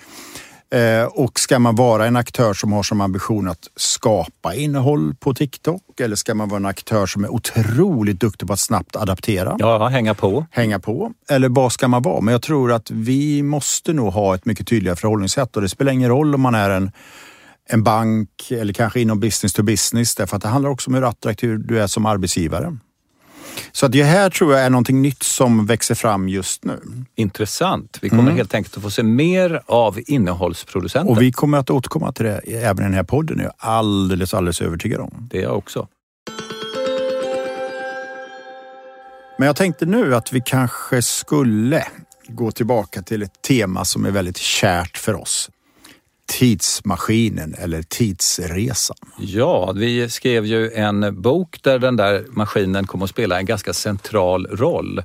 Eh, 0.73 1.05
och 1.05 1.41
ska 1.41 1.59
man 1.59 1.75
vara 1.75 2.07
en 2.07 2.17
aktör 2.17 2.55
som 2.55 2.73
har 2.73 2.83
som 2.83 3.01
ambition 3.01 3.49
att 3.49 3.69
skapa 3.77 4.55
innehåll 4.55 5.15
på 5.15 5.35
TikTok 5.35 6.01
eller 6.01 6.17
ska 6.17 6.35
man 6.35 6.49
vara 6.49 6.57
en 6.57 6.67
aktör 6.67 7.07
som 7.07 7.25
är 7.25 7.29
otroligt 7.29 8.21
duktig 8.21 8.47
på 8.47 8.53
att 8.53 8.61
snabbt 8.61 8.97
adaptera? 8.97 9.57
Ja, 9.59 9.89
hänga 9.89 10.15
på. 10.15 10.47
Hänga 10.51 10.79
på. 10.79 11.13
Eller 11.29 11.49
vad 11.49 11.73
ska 11.73 11.89
man 11.89 12.03
vara? 12.03 12.21
Men 12.21 12.33
jag 12.33 12.43
tror 12.43 12.73
att 12.73 12.91
vi 12.91 13.43
måste 13.43 13.93
nog 13.93 14.13
ha 14.13 14.35
ett 14.35 14.45
mycket 14.45 14.69
tydligare 14.69 14.97
förhållningssätt 14.97 15.57
och 15.57 15.63
det 15.63 15.69
spelar 15.69 15.93
ingen 15.93 16.09
roll 16.09 16.35
om 16.35 16.41
man 16.41 16.55
är 16.55 16.71
en 16.71 16.91
en 17.69 17.83
bank 17.83 18.51
eller 18.51 18.73
kanske 18.73 19.01
inom 19.01 19.21
business 19.21 19.53
to 19.53 19.63
business 19.63 20.15
därför 20.15 20.37
att 20.37 20.43
det 20.43 20.49
handlar 20.49 20.71
också 20.71 20.91
om 20.91 20.95
hur 20.95 21.09
attraktiv 21.09 21.67
du 21.67 21.81
är 21.81 21.87
som 21.87 22.07
arbetsgivare. 22.07 22.77
Så 23.73 23.89
det 23.89 24.03
här 24.03 24.31
tror 24.31 24.53
jag 24.53 24.63
är 24.63 24.71
någonting 24.71 25.03
nytt 25.03 25.23
som 25.23 25.67
växer 25.67 25.95
fram 25.95 26.29
just 26.29 26.65
nu. 26.65 26.81
Intressant. 27.17 27.99
Vi 28.03 28.09
kommer 28.09 28.23
mm. 28.23 28.37
helt 28.37 28.55
enkelt 28.55 28.77
att 28.77 28.83
få 28.83 28.91
se 28.91 29.03
mer 29.03 29.63
av 29.67 30.01
innehållsproducenter. 30.07 31.11
Och 31.11 31.23
vi 31.23 31.33
kommer 31.33 31.59
att 31.59 31.71
återkomma 31.71 32.13
till 32.13 32.25
det 32.25 32.39
även 32.39 32.79
i 32.79 32.83
den 32.83 32.95
här 32.95 33.03
podden. 33.03 33.39
Jag 33.39 33.47
är 33.47 33.53
alldeles, 33.59 34.35
alldeles 34.35 34.61
övertygad 34.61 35.01
om. 35.01 35.29
Det 35.31 35.39
är 35.39 35.43
jag 35.43 35.59
också. 35.59 35.89
Men 39.39 39.47
jag 39.47 39.57
tänkte 39.57 39.87
nu 39.87 40.15
att 40.15 40.33
vi 40.33 40.43
kanske 40.47 41.03
skulle 41.03 41.85
gå 42.29 42.51
tillbaka 42.51 43.03
till 43.03 43.23
ett 43.23 43.43
tema 43.43 43.85
som 43.85 44.07
är 44.07 44.11
väldigt 44.11 44.37
kärt 44.37 44.99
för 44.99 45.15
oss 45.15 45.51
tidsmaskinen 46.33 47.55
eller 47.59 47.83
tidsresan? 47.83 48.97
Ja, 49.19 49.73
vi 49.73 50.11
skrev 50.11 50.47
ju 50.47 50.71
en 50.71 51.23
bok 51.23 51.59
där 51.63 51.79
den 51.79 51.97
där 51.97 52.25
maskinen 52.29 52.87
kom 52.87 53.03
att 53.03 53.11
spela 53.11 53.39
en 53.39 53.47
ganska 53.47 53.73
central 53.73 54.47
roll. 54.47 55.03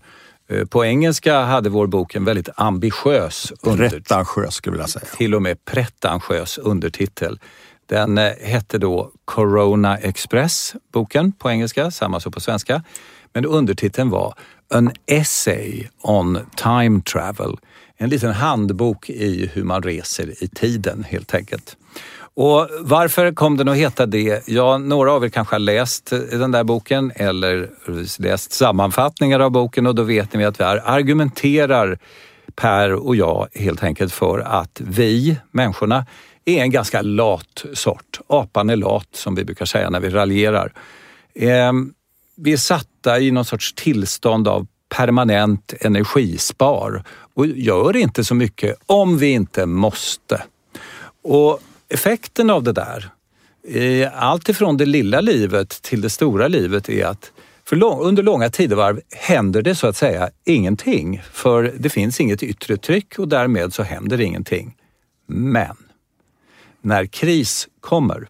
Eh, 0.50 0.66
på 0.66 0.86
engelska 0.86 1.42
hade 1.42 1.70
vår 1.70 1.88
bok 1.88 2.16
en 2.16 2.26
väldigt 2.26 2.50
ambitiös 2.56 3.54
undertitel. 3.62 4.02
Pretentiös 4.02 4.56
skulle 4.56 4.74
jag 4.74 4.78
vilja 4.78 4.88
säga. 4.88 5.06
Till 5.18 5.36
och 5.36 5.42
med 5.42 5.66
pretentiös 5.66 6.58
undertitel. 6.58 7.40
Den 7.86 8.18
eh, 8.18 8.32
hette 8.42 8.78
då 8.78 9.12
Corona 9.26 9.98
Express, 9.98 10.76
boken 10.94 11.32
på 11.32 11.50
engelska, 11.50 11.92
samma 11.92 12.20
som 12.20 12.32
på 12.32 12.40
svenska. 12.40 12.84
Men 13.34 13.46
undertiteln 13.46 14.10
var 14.10 14.34
An 14.74 14.92
Essay 15.06 15.88
on 16.02 16.40
Time 16.56 17.02
Travel. 17.02 17.58
En 17.98 18.10
liten 18.10 18.34
handbok 18.34 19.10
i 19.10 19.50
hur 19.54 19.64
man 19.64 19.84
reser 19.84 20.44
i 20.44 20.48
tiden 20.48 21.04
helt 21.10 21.34
enkelt. 21.34 21.78
Och 22.34 22.70
varför 22.80 23.32
kom 23.32 23.58
den 23.58 23.68
att 23.68 23.76
heta 23.76 24.06
det? 24.06 24.48
Ja, 24.48 24.78
några 24.78 25.14
av 25.14 25.26
er 25.26 25.30
kanske 25.30 25.56
har 25.56 25.60
läst 25.60 26.12
eh, 26.12 26.20
den 26.20 26.52
där 26.52 26.64
boken 26.64 27.12
eller 27.16 27.70
läst 28.22 28.52
sammanfattningar 28.52 29.40
av 29.40 29.52
boken 29.52 29.88
och 29.88 29.96
då 29.96 30.04
vet 30.04 30.34
ni 30.34 30.46
att 30.46 30.60
vi 30.60 30.64
argumenterar 30.64 32.00
Per 32.56 32.94
och 32.94 33.16
jag 33.16 33.48
helt 33.54 33.84
enkelt 33.84 34.14
för 34.14 34.40
att 34.40 34.82
vi, 34.84 35.38
människorna, 35.52 36.06
är 36.46 36.62
en 36.62 36.72
ganska 36.72 37.02
lat 37.02 37.66
sort. 37.74 38.20
Apan 38.28 38.70
är 38.70 38.76
lat 38.76 39.08
som 39.12 39.36
vi 39.36 39.46
brukar 39.46 39.66
säga 39.66 39.90
när 39.90 40.00
vi 40.00 40.10
raljerar. 40.10 40.74
Ehm, 41.36 41.94
vi 42.36 42.54
är 42.54 42.58
satta 42.58 43.20
i 43.20 43.32
någon 43.32 43.46
sorts 43.46 43.74
tillstånd 43.74 44.48
av 44.48 44.68
permanent 44.90 45.74
energispar 45.82 47.04
och 47.38 47.48
gör 47.48 47.96
inte 47.96 48.24
så 48.24 48.36
mycket 48.36 48.78
om 48.86 49.18
vi 49.18 49.32
inte 49.32 49.66
måste. 49.66 50.44
Och 51.24 51.60
effekten 51.90 52.50
av 52.50 52.64
det 52.64 52.72
där, 52.72 53.10
eh, 53.68 54.24
allt 54.24 54.50
ifrån 54.50 54.78
det 54.78 54.86
lilla 54.86 55.22
livet 55.22 55.70
till 55.82 56.02
det 56.02 56.10
stora 56.10 56.48
livet 56.48 56.90
är 56.90 57.06
att 57.06 57.32
för 57.66 57.84
under 57.84 58.24
långa 58.24 58.50
tidevarv 58.50 59.02
händer 59.12 59.62
det 59.62 59.76
så 59.76 59.88
att 59.88 59.96
säga 59.96 60.30
ingenting. 60.46 61.22
För 61.32 61.74
det 61.78 61.90
finns 61.90 62.20
inget 62.20 62.44
yttre 62.44 62.78
tryck 62.78 63.20
och 63.20 63.28
därmed 63.28 63.74
så 63.74 63.84
händer 63.84 64.22
ingenting. 64.22 64.76
Men 65.28 65.78
när 66.82 67.06
kris 67.06 67.68
kommer, 67.80 68.28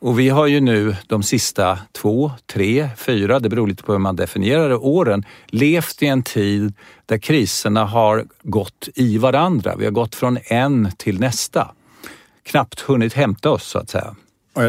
och 0.00 0.18
vi 0.18 0.28
har 0.28 0.46
ju 0.46 0.60
nu 0.60 0.96
de 1.06 1.22
sista 1.22 1.78
två, 1.92 2.32
tre, 2.46 2.88
fyra, 2.96 3.38
det 3.38 3.48
beror 3.48 3.68
lite 3.68 3.82
på 3.82 3.92
hur 3.92 3.98
man 3.98 4.16
definierar 4.16 4.68
det, 4.68 4.76
åren 4.76 5.24
levt 5.46 6.02
i 6.02 6.06
en 6.06 6.22
tid 6.22 6.74
där 7.06 7.18
kriserna 7.18 7.84
har 7.84 8.24
gått 8.42 8.88
i 8.94 9.18
varandra. 9.18 9.76
Vi 9.76 9.84
har 9.84 9.92
gått 9.92 10.14
från 10.14 10.38
en 10.44 10.92
till 10.96 11.20
nästa. 11.20 11.74
Knappt 12.42 12.80
hunnit 12.80 13.14
hämta 13.14 13.50
oss 13.50 13.64
så 13.64 13.78
att 13.78 13.90
säga. 13.90 14.16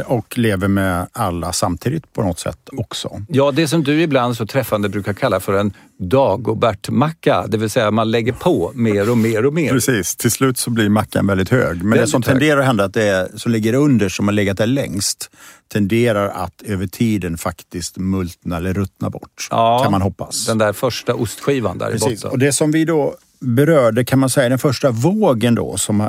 Och 0.05 0.37
lever 0.37 0.67
med 0.67 1.07
alla 1.11 1.53
samtidigt 1.53 2.13
på 2.13 2.23
något 2.23 2.39
sätt 2.39 2.69
också. 2.71 3.21
Ja, 3.27 3.51
det 3.51 3.67
som 3.67 3.83
du 3.83 4.01
ibland 4.01 4.37
så 4.37 4.45
träffande 4.45 4.89
brukar 4.89 5.13
kalla 5.13 5.39
för 5.39 5.53
en 5.53 5.73
Dagobert-macka, 5.97 7.47
det 7.47 7.57
vill 7.57 7.69
säga 7.69 7.91
man 7.91 8.11
lägger 8.11 8.33
på 8.33 8.71
mer 8.75 9.09
och 9.09 9.17
mer 9.17 9.45
och 9.45 9.53
mer. 9.53 9.71
Precis, 9.71 10.15
till 10.15 10.31
slut 10.31 10.57
så 10.57 10.69
blir 10.69 10.89
mackan 10.89 11.27
väldigt 11.27 11.49
hög. 11.49 11.77
Men 11.77 11.89
väldigt 11.89 12.05
det 12.05 12.11
som 12.11 12.21
tenderar 12.21 12.59
att 12.59 12.65
hända, 12.65 12.83
att 12.83 12.93
det 12.93 13.31
som 13.35 13.51
ligger 13.51 13.73
under, 13.73 14.09
som 14.09 14.27
har 14.27 14.33
legat 14.33 14.57
där 14.57 14.67
längst, 14.67 15.29
tenderar 15.67 16.29
att 16.29 16.61
över 16.61 16.87
tiden 16.87 17.37
faktiskt 17.37 17.97
multna 17.97 18.57
eller 18.57 18.73
ruttna 18.73 19.09
bort. 19.09 19.47
Ja, 19.51 19.79
kan 19.83 19.91
man 19.91 20.01
hoppas. 20.01 20.45
Den 20.45 20.57
där 20.57 20.73
första 20.73 21.13
ostskivan 21.13 21.77
där 21.77 21.91
Precis. 21.91 22.07
i 22.07 22.15
botten. 22.15 22.31
Och 22.31 22.39
det 22.39 22.53
som 22.53 22.71
vi 22.71 22.85
då 22.85 23.15
berörde 23.41 24.05
kan 24.05 24.19
man 24.19 24.29
säga 24.29 24.49
den 24.49 24.59
första 24.59 24.91
vågen 24.91 25.55
då 25.55 25.77
som 25.77 26.01
eh, 26.01 26.07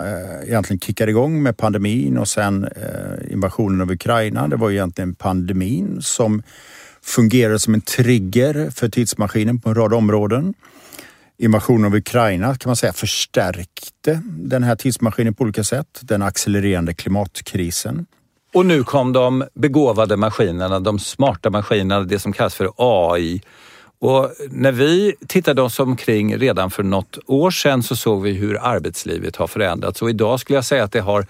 egentligen 0.48 0.80
kickade 0.80 1.10
igång 1.10 1.42
med 1.42 1.56
pandemin 1.56 2.18
och 2.18 2.28
sen 2.28 2.64
eh, 2.64 3.32
invasionen 3.32 3.80
av 3.80 3.90
Ukraina. 3.90 4.48
Det 4.48 4.56
var 4.56 4.70
egentligen 4.70 5.14
pandemin 5.14 5.98
som 6.02 6.42
fungerade 7.02 7.58
som 7.58 7.74
en 7.74 7.80
trigger 7.80 8.70
för 8.70 8.88
tidsmaskinen 8.88 9.60
på 9.60 9.68
en 9.68 9.74
rad 9.74 9.94
områden. 9.94 10.54
Invasionen 11.38 11.84
av 11.84 11.94
Ukraina 11.94 12.54
kan 12.54 12.68
man 12.68 12.76
säga 12.76 12.92
förstärkte 12.92 14.20
den 14.24 14.62
här 14.62 14.76
tidsmaskinen 14.76 15.34
på 15.34 15.44
olika 15.44 15.64
sätt. 15.64 16.00
Den 16.02 16.22
accelererande 16.22 16.94
klimatkrisen. 16.94 18.06
Och 18.54 18.66
nu 18.66 18.84
kom 18.84 19.12
de 19.12 19.44
begåvade 19.54 20.16
maskinerna, 20.16 20.80
de 20.80 20.98
smarta 20.98 21.50
maskinerna, 21.50 22.00
det 22.00 22.18
som 22.18 22.32
kallas 22.32 22.54
för 22.54 22.70
AI 22.76 23.42
och 24.02 24.30
när 24.50 24.72
vi 24.72 25.14
tittade 25.26 25.62
oss 25.62 25.80
omkring 25.80 26.36
redan 26.36 26.70
för 26.70 26.82
något 26.82 27.18
år 27.26 27.50
sedan 27.50 27.82
så 27.82 27.96
såg 27.96 28.22
vi 28.22 28.32
hur 28.32 28.58
arbetslivet 28.62 29.36
har 29.36 29.46
förändrats 29.46 30.02
och 30.02 30.10
idag 30.10 30.40
skulle 30.40 30.56
jag 30.56 30.64
säga 30.64 30.84
att 30.84 30.92
det 30.92 31.00
har 31.00 31.26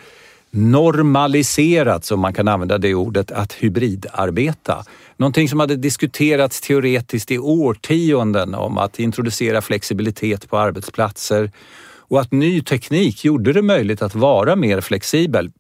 normaliserats, 0.51 2.11
om 2.11 2.21
man 2.21 2.35
kan 2.35 2.49
använda 2.49 2.79
det 2.79 2.95
ordet, 2.95 3.31
att 3.31 3.53
hybridarbeta. 3.53 4.85
Någonting 5.17 5.49
som 5.49 5.61
hade 5.61 5.77
diskuterats 5.77 6.61
teoretiskt 6.61 7.31
i 7.31 7.39
årtionden 7.39 8.55
om 8.55 8.79
att 8.79 8.99
introducera 8.99 9.63
flexibilitet 9.63 10.51
på 10.51 10.59
arbetsplatser 10.59 11.51
och 11.97 12.21
att 12.21 12.33
ny 12.33 12.63
teknik 12.63 13.25
gjorde 13.25 13.53
det 13.53 13.63
möjligt 13.63 14.03
att 14.03 14.15
vara 14.15 14.57
mer 14.57 14.81
flexibel. 14.81 15.51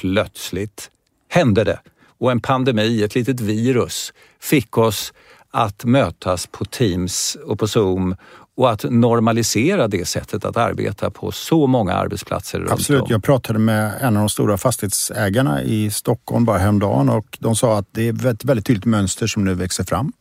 Plötsligt 0.00 0.90
hände 1.28 1.64
det 1.64 1.78
och 2.18 2.30
en 2.30 2.40
pandemi, 2.40 3.02
ett 3.02 3.14
litet 3.14 3.40
virus, 3.40 4.12
fick 4.40 4.78
oss 4.78 5.12
att 5.52 5.84
mötas 5.84 6.46
på 6.46 6.64
Teams 6.64 7.36
och 7.46 7.58
på 7.58 7.68
Zoom 7.68 8.16
och 8.56 8.70
att 8.70 8.84
normalisera 8.90 9.88
det 9.88 10.08
sättet 10.08 10.44
att 10.44 10.56
arbeta 10.56 11.10
på 11.10 11.32
så 11.32 11.66
många 11.66 11.94
arbetsplatser 11.94 12.58
runt 12.58 12.70
Absolut. 12.70 13.10
Jag 13.10 13.24
pratade 13.24 13.58
med 13.58 13.92
en 14.00 14.16
av 14.16 14.20
de 14.20 14.28
stora 14.28 14.58
fastighetsägarna 14.58 15.62
i 15.62 15.90
Stockholm 15.90 16.44
bara 16.44 16.58
häromdagen 16.58 17.08
och 17.08 17.38
de 17.40 17.56
sa 17.56 17.78
att 17.78 17.86
det 17.90 18.08
är 18.08 18.26
ett 18.26 18.44
väldigt 18.44 18.66
tydligt 18.66 18.84
mönster 18.84 19.26
som 19.26 19.44
nu 19.44 19.54
växer 19.54 19.84
fram. 19.84 20.12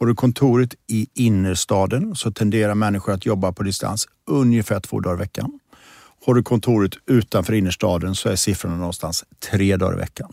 Har 0.00 0.06
du 0.06 0.14
kontoret 0.14 0.74
i 0.86 1.06
innerstaden 1.14 2.16
så 2.16 2.32
tenderar 2.32 2.74
människor 2.74 3.12
att 3.12 3.26
jobba 3.26 3.52
på 3.52 3.62
distans 3.62 4.08
ungefär 4.26 4.80
två 4.80 5.00
dagar 5.00 5.16
i 5.16 5.18
veckan. 5.18 5.58
Har 6.26 6.34
du 6.34 6.42
kontoret 6.42 6.92
utanför 7.06 7.52
innerstaden 7.52 8.14
så 8.14 8.28
är 8.28 8.36
siffrorna 8.36 8.76
någonstans 8.76 9.24
tre 9.50 9.76
dagar 9.76 9.94
i 9.94 9.98
veckan. 9.98 10.32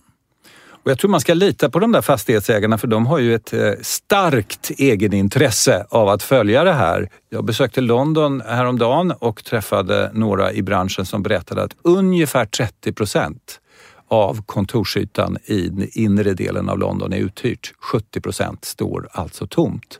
Och 0.84 0.92
jag 0.92 1.00
tror 1.00 1.12
man 1.12 1.22
ska 1.22 1.34
lita 1.34 1.70
på 1.70 1.80
de 1.80 1.92
där 1.92 2.02
fastighetsägarna 2.02 2.78
för 2.78 2.88
de 2.88 3.06
har 3.06 3.20
ju 3.20 3.36
ett 3.36 3.54
eh, 3.54 3.72
starkt 3.82 4.72
egenintresse 4.78 5.86
av 5.90 6.10
att 6.10 6.24
följa 6.24 6.64
det 6.64 6.74
här. 6.74 7.10
Jag 7.30 7.46
besökte 7.46 7.82
London 7.82 8.42
häromdagen 8.48 9.12
och 9.12 9.44
träffade 9.44 10.12
några 10.14 10.54
i 10.54 10.62
branschen 10.62 11.06
som 11.06 11.24
berättade 11.24 11.64
att 11.64 11.76
ungefär 11.82 12.46
30 12.46 12.94
procent 12.94 13.60
av 14.08 14.44
kontorsytan 14.46 15.38
i 15.46 15.70
den 15.70 15.88
inre 15.92 16.34
delen 16.34 16.70
av 16.70 16.80
London 16.80 17.14
är 17.14 17.18
uthyrt. 17.18 17.74
70 17.80 18.22
procent 18.22 18.66
står 18.66 19.08
alltså 19.12 19.48
tomt. 19.48 20.00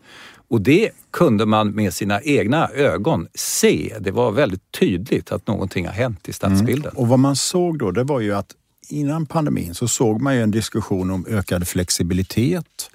Och 0.50 0.62
det 0.62 0.92
kunde 1.12 1.46
man 1.46 1.72
med 1.72 1.94
sina 1.94 2.22
egna 2.22 2.70
ögon 2.70 3.28
se. 3.34 3.96
Det 4.00 4.12
var 4.12 4.32
väldigt 4.32 4.72
tydligt 4.80 5.32
att 5.32 5.48
någonting 5.48 5.86
har 5.86 5.94
hänt 5.94 6.30
i 6.30 6.34
stadsbilden. 6.34 6.92
Mm. 6.92 7.02
Och 7.02 7.08
vad 7.08 7.20
man 7.20 7.36
såg 7.36 7.80
då, 7.80 7.92
det 7.92 8.04
var 8.04 8.20
ju 8.20 8.36
att 8.36 8.56
innan 8.92 9.26
pandemin 9.26 9.76
så 9.76 9.88
såg 9.88 10.22
man 10.22 10.36
ju 10.36 10.44
en 10.44 10.52
diskussion 10.52 11.12
om 11.12 11.26
ökad 11.30 11.68
flexibilitet. 11.68 12.90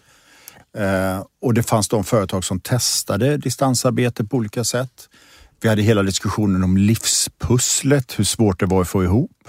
Eh, 0.79 1.27
och 1.43 1.55
det 1.55 1.63
fanns 1.63 1.89
de 1.89 2.05
företag 2.05 2.45
som 2.45 2.61
testade 2.61 3.37
distansarbete 3.37 4.25
på 4.25 4.37
olika 4.37 4.65
sätt. 4.65 5.09
Vi 5.61 5.69
hade 5.69 5.83
hela 5.83 6.03
diskussionen 6.03 6.65
om 6.65 6.77
livspusslet, 6.77 8.19
hur 8.19 8.25
svårt 8.25 8.61
det 8.61 8.67
var 8.67 8.81
att 8.81 8.89
få 8.89 9.05
ihop. 9.05 9.49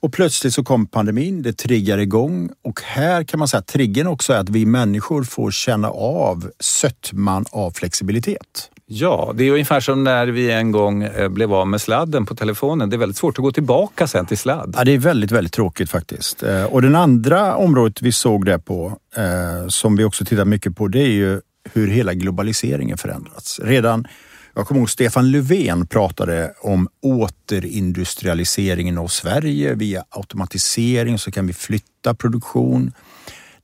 Och 0.00 0.12
plötsligt 0.12 0.54
så 0.54 0.64
kom 0.64 0.86
pandemin, 0.86 1.42
det 1.42 1.52
triggar 1.52 1.98
igång 1.98 2.50
och 2.62 2.80
här 2.84 3.24
kan 3.24 3.38
man 3.38 3.48
säga 3.48 3.58
att 3.58 3.66
triggern 3.66 4.06
också 4.06 4.32
är 4.32 4.38
att 4.38 4.48
vi 4.48 4.66
människor 4.66 5.24
får 5.24 5.50
känna 5.50 5.90
av 5.90 6.50
sötman 6.60 7.44
av 7.50 7.70
flexibilitet. 7.70 8.70
Ja, 8.86 9.32
det 9.34 9.44
är 9.44 9.52
ungefär 9.52 9.80
som 9.80 10.04
när 10.04 10.26
vi 10.26 10.50
en 10.50 10.72
gång 10.72 11.02
eh, 11.02 11.28
blev 11.28 11.54
av 11.54 11.68
med 11.68 11.80
sladden 11.80 12.26
på 12.26 12.34
telefonen. 12.34 12.90
Det 12.90 12.96
är 12.96 12.98
väldigt 12.98 13.16
svårt 13.16 13.38
att 13.38 13.42
gå 13.42 13.52
tillbaka 13.52 14.06
sen 14.06 14.26
till 14.26 14.38
sladd. 14.38 14.74
Ja, 14.78 14.84
det 14.84 14.92
är 14.92 14.98
väldigt, 14.98 15.30
väldigt 15.30 15.52
tråkigt 15.52 15.90
faktiskt. 15.90 16.42
Eh, 16.42 16.64
och 16.64 16.82
den 16.82 16.94
andra 16.94 17.56
området 17.56 18.02
vi 18.02 18.12
såg 18.12 18.46
det 18.46 18.58
på, 18.58 18.98
eh, 19.16 19.68
som 19.68 19.96
vi 19.96 20.04
också 20.04 20.24
tittar 20.24 20.44
mycket 20.44 20.76
på, 20.76 20.88
det 20.88 21.00
är 21.00 21.12
ju 21.12 21.40
hur 21.72 21.88
hela 21.88 22.14
globaliseringen 22.14 22.98
förändrats. 22.98 23.60
Redan 23.62 24.06
jag 24.54 24.66
kommer 24.66 24.80
ihåg 24.80 24.90
Stefan 24.90 25.30
Löfven 25.30 25.86
pratade 25.86 26.54
om 26.60 26.88
återindustrialiseringen 27.02 28.98
av 28.98 29.08
Sverige. 29.08 29.74
Via 29.74 30.04
automatisering 30.10 31.18
så 31.18 31.30
kan 31.30 31.46
vi 31.46 31.52
flytta 31.52 32.14
produktion 32.14 32.92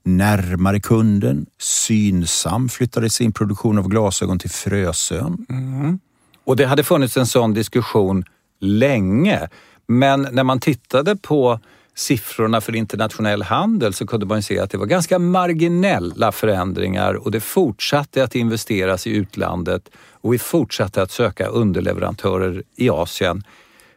närmare 0.03 0.79
kunden. 0.79 1.45
Synsam 1.59 2.69
flyttade 2.69 3.09
sin 3.09 3.31
produktion 3.31 3.77
av 3.77 3.87
glasögon 3.87 4.39
till 4.39 4.49
Frösön. 4.49 5.45
Mm. 5.49 5.99
Och 6.43 6.55
det 6.55 6.65
hade 6.65 6.83
funnits 6.83 7.17
en 7.17 7.25
sån 7.25 7.53
diskussion 7.53 8.23
länge. 8.59 9.49
Men 9.87 10.27
när 10.31 10.43
man 10.43 10.59
tittade 10.59 11.15
på 11.15 11.59
siffrorna 11.95 12.61
för 12.61 12.75
internationell 12.75 13.43
handel 13.43 13.93
så 13.93 14.07
kunde 14.07 14.25
man 14.25 14.43
se 14.43 14.59
att 14.59 14.69
det 14.69 14.77
var 14.77 14.85
ganska 14.85 15.19
marginella 15.19 16.31
förändringar 16.31 17.13
och 17.13 17.31
det 17.31 17.39
fortsatte 17.39 18.23
att 18.23 18.35
investeras 18.35 19.07
i 19.07 19.09
utlandet 19.09 19.89
och 20.11 20.33
vi 20.33 20.39
fortsatte 20.39 21.01
att 21.01 21.11
söka 21.11 21.47
underleverantörer 21.47 22.63
i 22.75 22.89
Asien. 22.89 23.43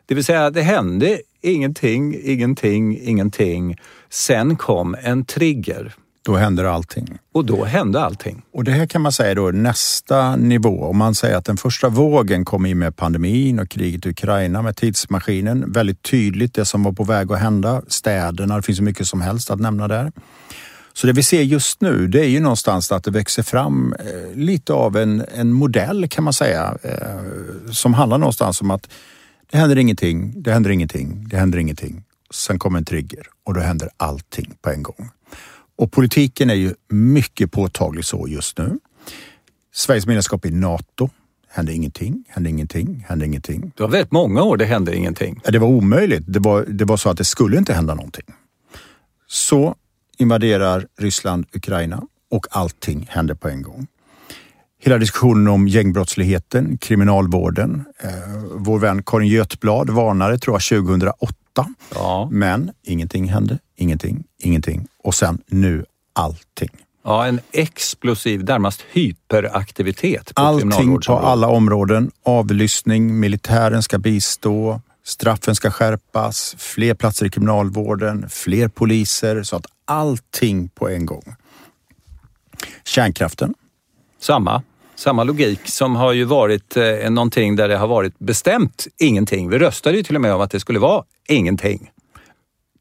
Det 0.06 0.14
vill 0.14 0.24
säga, 0.24 0.50
det 0.50 0.62
hände 0.62 1.20
ingenting, 1.40 2.20
ingenting, 2.22 2.98
ingenting. 3.02 3.76
Sen 4.14 4.56
kom 4.56 4.96
en 5.02 5.24
trigger. 5.24 5.94
Då 6.22 6.36
händer 6.36 6.64
allting. 6.64 7.18
Och 7.32 7.44
då 7.44 7.64
hände 7.64 8.00
allting. 8.00 8.42
Och 8.52 8.64
det 8.64 8.72
här 8.72 8.86
kan 8.86 9.02
man 9.02 9.12
säga 9.12 9.34
då 9.34 9.50
nästa 9.50 10.36
nivå. 10.36 10.84
Om 10.84 10.96
man 10.96 11.14
säger 11.14 11.36
att 11.36 11.44
den 11.44 11.56
första 11.56 11.88
vågen 11.88 12.44
kom 12.44 12.66
in 12.66 12.78
med 12.78 12.96
pandemin 12.96 13.58
och 13.58 13.68
kriget 13.68 14.06
i 14.06 14.08
Ukraina 14.08 14.62
med 14.62 14.76
tidsmaskinen. 14.76 15.72
Väldigt 15.72 16.02
tydligt 16.02 16.54
det 16.54 16.64
som 16.64 16.82
var 16.82 16.92
på 16.92 17.04
väg 17.04 17.32
att 17.32 17.38
hända. 17.38 17.82
Städerna, 17.88 18.56
det 18.56 18.62
finns 18.62 18.78
så 18.78 18.84
mycket 18.84 19.06
som 19.06 19.20
helst 19.20 19.50
att 19.50 19.60
nämna 19.60 19.88
där. 19.88 20.12
Så 20.92 21.06
det 21.06 21.12
vi 21.12 21.22
ser 21.22 21.42
just 21.42 21.80
nu 21.80 22.08
det 22.08 22.20
är 22.20 22.28
ju 22.28 22.40
någonstans 22.40 22.92
att 22.92 23.04
det 23.04 23.10
växer 23.10 23.42
fram 23.42 23.94
eh, 23.98 24.36
lite 24.38 24.72
av 24.72 24.96
en, 24.96 25.24
en 25.34 25.52
modell 25.52 26.08
kan 26.08 26.24
man 26.24 26.32
säga. 26.32 26.78
Eh, 26.82 27.70
som 27.72 27.94
handlar 27.94 28.18
någonstans 28.18 28.60
om 28.60 28.70
att 28.70 28.90
det 29.50 29.58
händer 29.58 29.78
ingenting, 29.78 30.42
det 30.42 30.52
händer 30.52 30.70
ingenting, 30.70 31.28
det 31.28 31.36
händer 31.36 31.58
ingenting. 31.58 32.04
Sen 32.34 32.58
kommer 32.58 32.78
en 32.78 32.84
trigger 32.84 33.26
och 33.44 33.54
då 33.54 33.60
händer 33.60 33.88
allting 33.96 34.54
på 34.62 34.70
en 34.70 34.82
gång. 34.82 35.10
Och 35.76 35.92
politiken 35.92 36.50
är 36.50 36.54
ju 36.54 36.74
mycket 36.88 37.52
påtaglig 37.52 38.04
så 38.04 38.28
just 38.28 38.58
nu. 38.58 38.78
Sveriges 39.74 40.06
medlemskap 40.06 40.46
i 40.46 40.50
NATO 40.50 41.10
hände 41.48 41.72
ingenting, 41.72 42.24
hände 42.28 42.50
ingenting, 42.50 43.04
hände 43.08 43.26
ingenting. 43.26 43.72
Det 43.76 43.82
var 43.82 43.90
väldigt 43.90 44.12
många 44.12 44.42
år 44.42 44.56
det 44.56 44.64
hände 44.64 44.96
ingenting. 44.96 45.40
Det 45.44 45.58
var 45.58 45.68
omöjligt. 45.68 46.22
Det 46.26 46.38
var, 46.38 46.62
det 46.62 46.84
var 46.84 46.96
så 46.96 47.10
att 47.10 47.18
det 47.18 47.24
skulle 47.24 47.58
inte 47.58 47.74
hända 47.74 47.94
någonting. 47.94 48.26
Så 49.26 49.74
invaderar 50.18 50.86
Ryssland 50.98 51.46
Ukraina 51.52 52.02
och 52.30 52.46
allting 52.50 53.06
händer 53.10 53.34
på 53.34 53.48
en 53.48 53.62
gång. 53.62 53.86
Hela 54.80 54.98
diskussionen 54.98 55.48
om 55.48 55.68
gängbrottsligheten, 55.68 56.78
kriminalvården. 56.78 57.84
Eh, 57.98 58.10
vår 58.54 58.78
vän 58.78 59.02
Karin 59.02 59.28
Götblad 59.28 59.90
varnade, 59.90 60.38
tror 60.38 60.54
jag, 60.54 60.84
2008. 60.84 61.34
Ja. 61.94 62.28
Men 62.30 62.72
ingenting 62.82 63.28
hände, 63.28 63.58
ingenting, 63.76 64.24
ingenting. 64.38 64.88
Och 65.02 65.14
sen 65.14 65.42
nu 65.46 65.84
allting. 66.12 66.70
Ja, 67.04 67.26
en 67.26 67.40
explosiv, 67.52 68.44
närmast 68.44 68.84
hyperaktivitet 68.92 70.34
på 70.34 70.42
Allting 70.42 71.00
på 71.06 71.18
alla 71.18 71.48
områden. 71.48 72.10
Avlyssning, 72.22 73.20
militären 73.20 73.82
ska 73.82 73.98
bistå, 73.98 74.80
straffen 75.04 75.54
ska 75.54 75.70
skärpas, 75.70 76.54
fler 76.58 76.94
platser 76.94 77.26
i 77.26 77.30
kriminalvården, 77.30 78.28
fler 78.28 78.68
poliser. 78.68 79.42
Så 79.42 79.56
att 79.56 79.66
allting 79.84 80.68
på 80.68 80.88
en 80.88 81.06
gång. 81.06 81.34
Kärnkraften. 82.84 83.54
Samma. 84.20 84.62
Samma 84.96 85.24
logik 85.24 85.60
som 85.64 85.96
har 85.96 86.12
ju 86.12 86.24
varit 86.24 86.76
eh, 86.76 87.10
någonting 87.10 87.56
där 87.56 87.68
det 87.68 87.76
har 87.76 87.86
varit 87.88 88.18
bestämt 88.18 88.86
ingenting. 88.98 89.48
Vi 89.50 89.58
röstade 89.58 89.96
ju 89.96 90.02
till 90.02 90.14
och 90.16 90.22
med 90.22 90.34
om 90.34 90.40
att 90.40 90.50
det 90.50 90.60
skulle 90.60 90.78
vara 90.78 91.04
ingenting. 91.28 91.90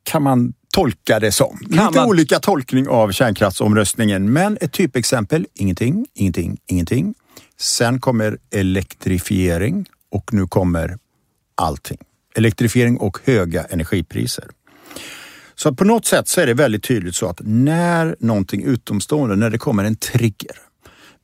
kan 0.04 0.24
man 0.24 0.54
tolka 0.74 1.20
det 1.20 1.32
som. 1.32 1.58
Lite 1.62 1.76
man- 1.96 2.08
olika 2.08 2.40
tolkning 2.40 2.88
av 2.88 3.12
kärnkraftsomröstningen, 3.12 4.34
men 4.34 4.58
ett 4.62 4.72
typexempel. 4.72 5.46
Ingenting, 5.54 6.06
ingenting, 6.14 6.58
ingenting. 6.68 7.14
Sen 7.60 8.00
kommer 8.00 8.38
elektrifiering 8.56 9.86
och 10.12 10.34
nu 10.34 10.48
kommer 10.48 10.98
allting. 11.56 11.98
Elektrifiering 12.36 12.98
och 12.98 13.18
höga 13.24 13.64
energipriser. 13.64 14.46
Så 15.56 15.74
på 15.74 15.84
något 15.84 16.06
sätt 16.06 16.28
så 16.28 16.42
är 16.42 16.46
det 16.48 16.54
väldigt 16.54 16.84
tydligt 16.84 17.16
så 17.16 17.28
att 17.30 17.40
när 17.44 18.16
någonting 18.20 18.64
utomstående, 18.64 19.36
när 19.36 19.50
det 19.50 19.58
kommer 19.58 19.84
en 19.84 19.96
trigger. 19.96 20.58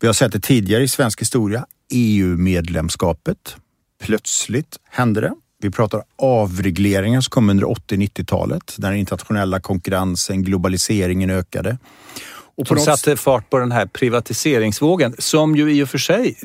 Vi 0.01 0.07
har 0.07 0.13
sett 0.13 0.31
det 0.31 0.39
tidigare 0.39 0.83
i 0.83 0.87
svensk 0.87 1.21
historia, 1.21 1.65
EU-medlemskapet. 1.91 3.55
Plötsligt 4.03 4.77
hände 4.89 5.21
det. 5.21 5.33
Vi 5.61 5.71
pratar 5.71 6.03
avregleringar 6.15 7.21
som 7.21 7.29
kom 7.29 7.49
under 7.49 7.65
80-90-talet. 7.65 8.75
Där 8.77 8.89
den 8.89 8.99
internationella 8.99 9.59
konkurrensen, 9.59 10.43
globaliseringen 10.43 11.29
ökade. 11.29 11.77
Och 12.57 12.67
Som 12.67 12.77
satte 12.77 13.17
fart 13.17 13.49
på 13.49 13.57
den 13.57 13.71
här 13.71 13.85
privatiseringsvågen 13.85 15.15
som 15.19 15.55
ju 15.55 15.71
i 15.71 15.83
och 15.83 15.89
för 15.89 15.97
sig 15.97 16.37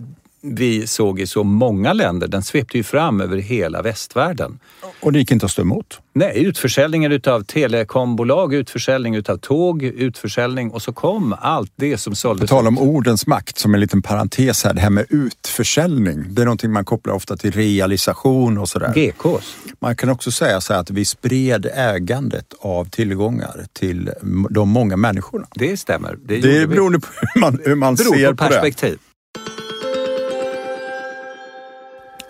vi 0.46 0.86
såg 0.86 1.20
i 1.20 1.26
så 1.26 1.44
många 1.44 1.92
länder. 1.92 2.28
Den 2.28 2.42
svepte 2.42 2.76
ju 2.76 2.82
fram 2.82 3.20
över 3.20 3.36
hela 3.36 3.82
västvärlden. 3.82 4.58
Och 5.00 5.12
det 5.12 5.18
gick 5.18 5.30
inte 5.30 5.46
att 5.46 5.52
stå 5.52 5.62
emot. 5.62 6.00
Nej, 6.12 6.44
utförsäljningar 6.44 7.10
utav 7.10 7.42
telekombolag, 7.44 8.54
utförsäljning 8.54 9.14
utav 9.14 9.36
tåg, 9.38 9.82
utförsäljning 9.82 10.70
och 10.70 10.82
så 10.82 10.92
kom 10.92 11.34
allt 11.40 11.72
det 11.76 11.98
som 11.98 12.10
På 12.10 12.16
såldes. 12.16 12.50
tal 12.50 12.66
om 12.66 12.78
ordens 12.78 13.26
makt, 13.26 13.58
som 13.58 13.74
en 13.74 13.80
liten 13.80 14.02
parentes 14.02 14.64
här, 14.64 14.74
det 14.74 14.80
här 14.80 14.90
med 14.90 15.06
utförsäljning. 15.08 16.24
Det 16.34 16.42
är 16.42 16.44
någonting 16.46 16.72
man 16.72 16.84
kopplar 16.84 17.14
ofta 17.14 17.36
till 17.36 17.52
realisation 17.52 18.58
och 18.58 18.68
sådär. 18.68 18.92
GKs. 18.94 19.56
Man 19.80 19.96
kan 19.96 20.08
också 20.10 20.30
säga 20.32 20.60
så 20.60 20.72
här 20.72 20.80
att 20.80 20.90
vi 20.90 21.04
spred 21.04 21.66
ägandet 21.74 22.54
av 22.60 22.84
tillgångar 22.84 23.64
till 23.72 24.10
de 24.50 24.68
många 24.68 24.96
människorna. 24.96 25.46
Det 25.54 25.76
stämmer. 25.76 26.16
Det, 26.24 26.40
Det 26.40 26.58
är 26.58 26.66
beroende 26.66 27.00
på 27.00 27.06
hur 27.34 27.40
man, 27.40 27.60
hur 27.64 27.74
man 27.74 27.96
ser 27.96 28.04
på 28.30 28.36
på 28.36 28.44
det. 28.44 28.50
perspektiv. 28.50 28.98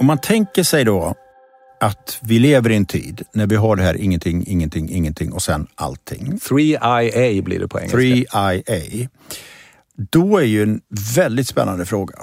Om 0.05 0.07
man 0.07 0.19
tänker 0.19 0.63
sig 0.63 0.85
då 0.85 1.15
att 1.81 2.19
vi 2.23 2.39
lever 2.39 2.71
i 2.71 2.77
en 2.77 2.87
tid 2.87 3.23
när 3.33 3.47
vi 3.47 3.57
har 3.57 3.77
det 3.77 3.83
här 3.83 3.95
ingenting, 3.95 4.45
ingenting, 4.47 4.91
ingenting 4.91 5.33
och 5.33 5.43
sen 5.43 5.67
allting. 5.75 6.39
3IA 6.39 7.43
blir 7.43 7.61
det 7.61 7.69
på 7.69 7.81
engelska. 7.81 7.99
3IA. 7.99 9.09
Då 9.97 10.39
är 10.39 10.45
ju 10.45 10.63
en 10.63 10.81
väldigt 11.17 11.49
spännande 11.49 11.87
fråga 11.87 12.15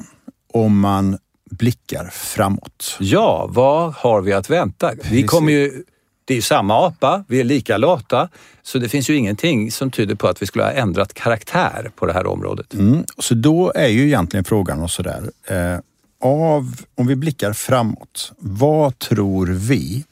om 0.53 0.79
man 0.79 1.17
blickar 1.51 2.09
framåt. 2.13 2.97
Ja, 2.99 3.49
vad 3.49 3.93
har 3.93 4.21
vi 4.21 4.33
att 4.33 4.49
vänta? 4.49 4.91
Vi 5.11 5.23
kommer 5.23 5.51
ju, 5.51 5.83
det 6.25 6.33
är 6.33 6.35
ju 6.35 6.41
samma 6.41 6.87
apa, 6.87 7.23
vi 7.27 7.39
är 7.39 7.43
lika 7.43 7.77
lata, 7.77 8.29
så 8.61 8.77
det 8.77 8.89
finns 8.89 9.09
ju 9.09 9.15
ingenting 9.15 9.71
som 9.71 9.91
tyder 9.91 10.15
på 10.15 10.27
att 10.27 10.41
vi 10.41 10.45
skulle 10.45 10.63
ha 10.63 10.71
ändrat 10.71 11.13
karaktär 11.13 11.91
på 11.95 12.05
det 12.05 12.13
här 12.13 12.27
området. 12.27 12.73
Mm. 12.73 13.03
Så 13.17 13.33
då 13.33 13.71
är 13.75 13.87
ju 13.87 14.05
egentligen 14.05 14.43
frågan 14.43 14.79
och 14.79 14.91
sådär. 14.91 15.31
Eh, 15.47 15.79
av, 16.21 16.75
om 16.95 17.07
vi 17.07 17.15
blickar 17.15 17.53
framåt, 17.53 18.31
vad 18.37 18.99
tror 18.99 19.47
vi 19.47 20.05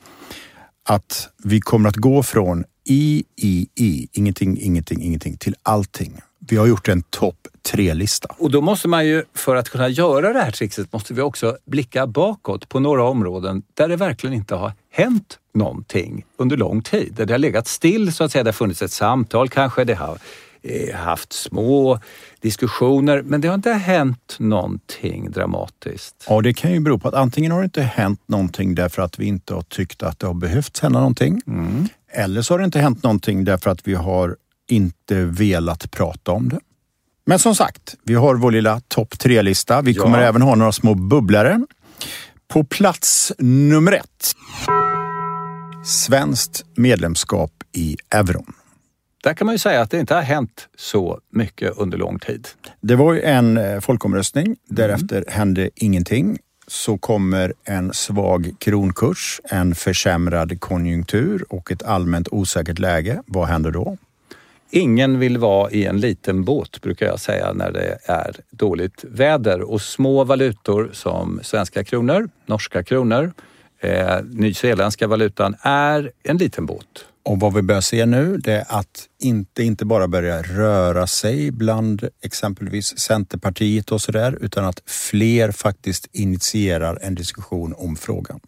att 0.90 1.30
vi 1.44 1.62
kommer 1.62 1.90
att 1.90 1.96
gå 1.96 2.24
från 2.24 2.64
i, 2.86 3.24
i, 3.36 3.68
i, 3.76 4.08
ingenting, 4.14 4.58
ingenting, 4.62 5.02
ingenting 5.02 5.38
till 5.38 5.56
allting? 5.64 6.22
Vi 6.50 6.58
har 6.58 6.68
gjort 6.68 6.88
en 6.88 7.02
topp 7.02 7.48
tre-lista. 7.72 8.36
Och 8.38 8.52
då 8.52 8.62
måste 8.62 8.88
man 8.88 9.08
ju, 9.08 9.24
för 9.34 9.56
att 9.56 9.70
kunna 9.70 9.90
göra 9.90 10.34
det 10.34 10.40
här 10.40 10.52
trixet, 10.52 10.94
måste 10.94 11.14
vi 11.14 11.22
också 11.22 11.58
blicka 11.66 12.08
bakåt 12.08 12.70
på 12.70 12.80
några 12.80 13.04
områden 13.04 13.64
där 13.74 13.88
det 13.88 13.96
verkligen 13.96 14.34
inte 14.34 14.56
har 14.56 14.74
hänt 14.92 15.40
någonting 15.54 16.26
under 16.38 16.58
lång 16.58 16.82
tid. 16.82 17.14
Där 17.14 17.26
det 17.26 17.34
har 17.34 17.40
legat 17.40 17.68
still 17.68 18.14
så 18.14 18.24
att 18.24 18.32
säga. 18.32 18.44
Det 18.44 18.48
har 18.48 18.54
funnits 18.54 18.82
ett 18.82 18.92
samtal 18.92 19.50
kanske, 19.50 19.84
det 19.84 19.94
har 19.96 20.18
haft 20.96 21.34
små 21.34 22.00
diskussioner, 22.42 23.22
men 23.22 23.42
det 23.42 23.48
har 23.48 23.56
inte 23.56 23.72
hänt 23.72 24.36
någonting 24.40 25.32
dramatiskt. 25.32 26.26
Ja, 26.30 26.42
det 26.42 26.54
kan 26.54 26.72
ju 26.72 26.80
bero 26.80 27.00
på 27.00 27.08
att 27.08 27.14
antingen 27.14 27.52
har 27.52 27.60
det 27.60 27.66
inte 27.66 27.82
hänt 27.82 28.22
någonting 28.26 28.76
därför 28.76 29.02
att 29.02 29.20
vi 29.20 29.26
inte 29.26 29.54
har 29.54 29.62
tyckt 29.62 30.04
att 30.04 30.20
det 30.20 30.28
har 30.28 30.34
behövt 30.34 30.80
hända 30.80 31.00
någonting. 31.00 31.42
Eller 32.12 32.42
så 32.42 32.54
har 32.54 32.60
det 32.60 32.66
inte 32.66 32.80
hänt 32.80 33.04
någonting 33.04 33.44
därför 33.46 33.70
att 33.70 33.88
vi 33.88 33.94
har 33.94 34.36
inte 34.70 35.26
velat 35.26 35.92
prata 35.92 36.32
om 36.32 36.50
det. 36.50 36.60
Men 37.26 37.40
som 37.40 37.56
sagt, 37.56 37.96
vi 38.04 38.14
har 38.16 38.36
vår 38.36 38.52
lilla 38.52 38.82
topp 38.88 39.20
tre-lista. 39.20 39.82
Vi 39.82 39.92
Ja. 39.92 40.02
kommer 40.04 40.20
även 40.20 40.42
ha 40.42 40.56
några 40.56 40.72
små 40.72 40.94
bubblare. 40.94 41.60
På 42.48 42.64
plats 42.64 43.32
nummer 43.40 43.92
ett. 43.92 44.34
Svenskt 45.86 46.66
medlemskap 46.76 47.52
i 47.72 47.98
euron. 48.16 48.54
Där 49.24 49.34
kan 49.34 49.46
man 49.46 49.56
ju 49.56 49.60
säga 49.60 49.82
att 49.82 49.92
det 49.92 50.00
inte 50.00 50.16
har 50.16 50.22
hänt 50.22 50.70
så 50.78 51.20
mycket 51.30 51.78
under 51.78 51.98
lång 51.98 52.20
tid. 52.20 52.48
Det 52.82 52.96
var 52.96 53.14
ju 53.14 53.22
en 53.22 53.58
eh, 53.58 53.80
folkomröstning. 53.80 54.56
Därefter 54.68 55.26
hände 55.28 55.70
ingenting. 55.76 56.38
Så 56.68 56.98
kommer 56.98 57.54
en 57.64 57.94
svag 57.94 58.52
kronkurs, 58.60 59.42
en 59.44 59.76
försämrad 59.76 60.60
konjunktur 60.60 61.46
och 61.50 61.72
ett 61.72 61.84
allmänt 61.84 62.28
osäkert 62.32 62.80
läge. 62.80 63.22
Vad 63.26 63.48
händer 63.48 63.72
då? 63.72 63.98
Ingen 64.72 65.20
vill 65.20 65.38
vara 65.38 65.72
i 65.72 65.86
en 65.86 66.00
liten 66.00 66.44
båt 66.44 66.82
brukar 66.82 67.06
jag 67.06 67.20
säga 67.20 67.54
när 67.54 67.72
det 67.72 67.98
är 68.06 68.36
dåligt 68.52 69.04
väder 69.04 69.62
och 69.62 69.82
små 69.82 70.24
valutor 70.24 70.90
som 70.94 71.40
svenska 71.44 71.84
kronor, 71.84 72.30
norska 72.46 72.84
kronor, 72.84 73.34
eh, 73.80 74.16
nyzeeländska 74.24 75.08
valutan 75.08 75.56
är 75.62 76.12
en 76.24 76.38
liten 76.38 76.66
båt. 76.66 77.06
Och 77.30 77.40
vad 77.40 77.54
vi 77.54 77.62
börjar 77.62 77.82
se 77.82 78.06
nu 78.06 78.38
det 78.38 78.54
är 78.54 78.66
att 78.68 79.08
inte, 79.20 79.64
inte 79.64 79.86
bara 79.86 80.08
börja 80.08 80.42
röra 80.42 81.08
sig 81.08 81.52
bland 81.52 82.08
exempelvis 82.24 83.00
Centerpartiet 83.00 83.92
och 83.92 84.02
sådär 84.02 84.38
utan 84.42 84.66
att 84.66 84.82
fler 84.86 85.52
faktiskt 85.52 86.08
initierar 86.12 87.00
en 87.02 87.16
diskussion 87.16 87.74
om 87.78 87.96
frågan. 87.96 88.40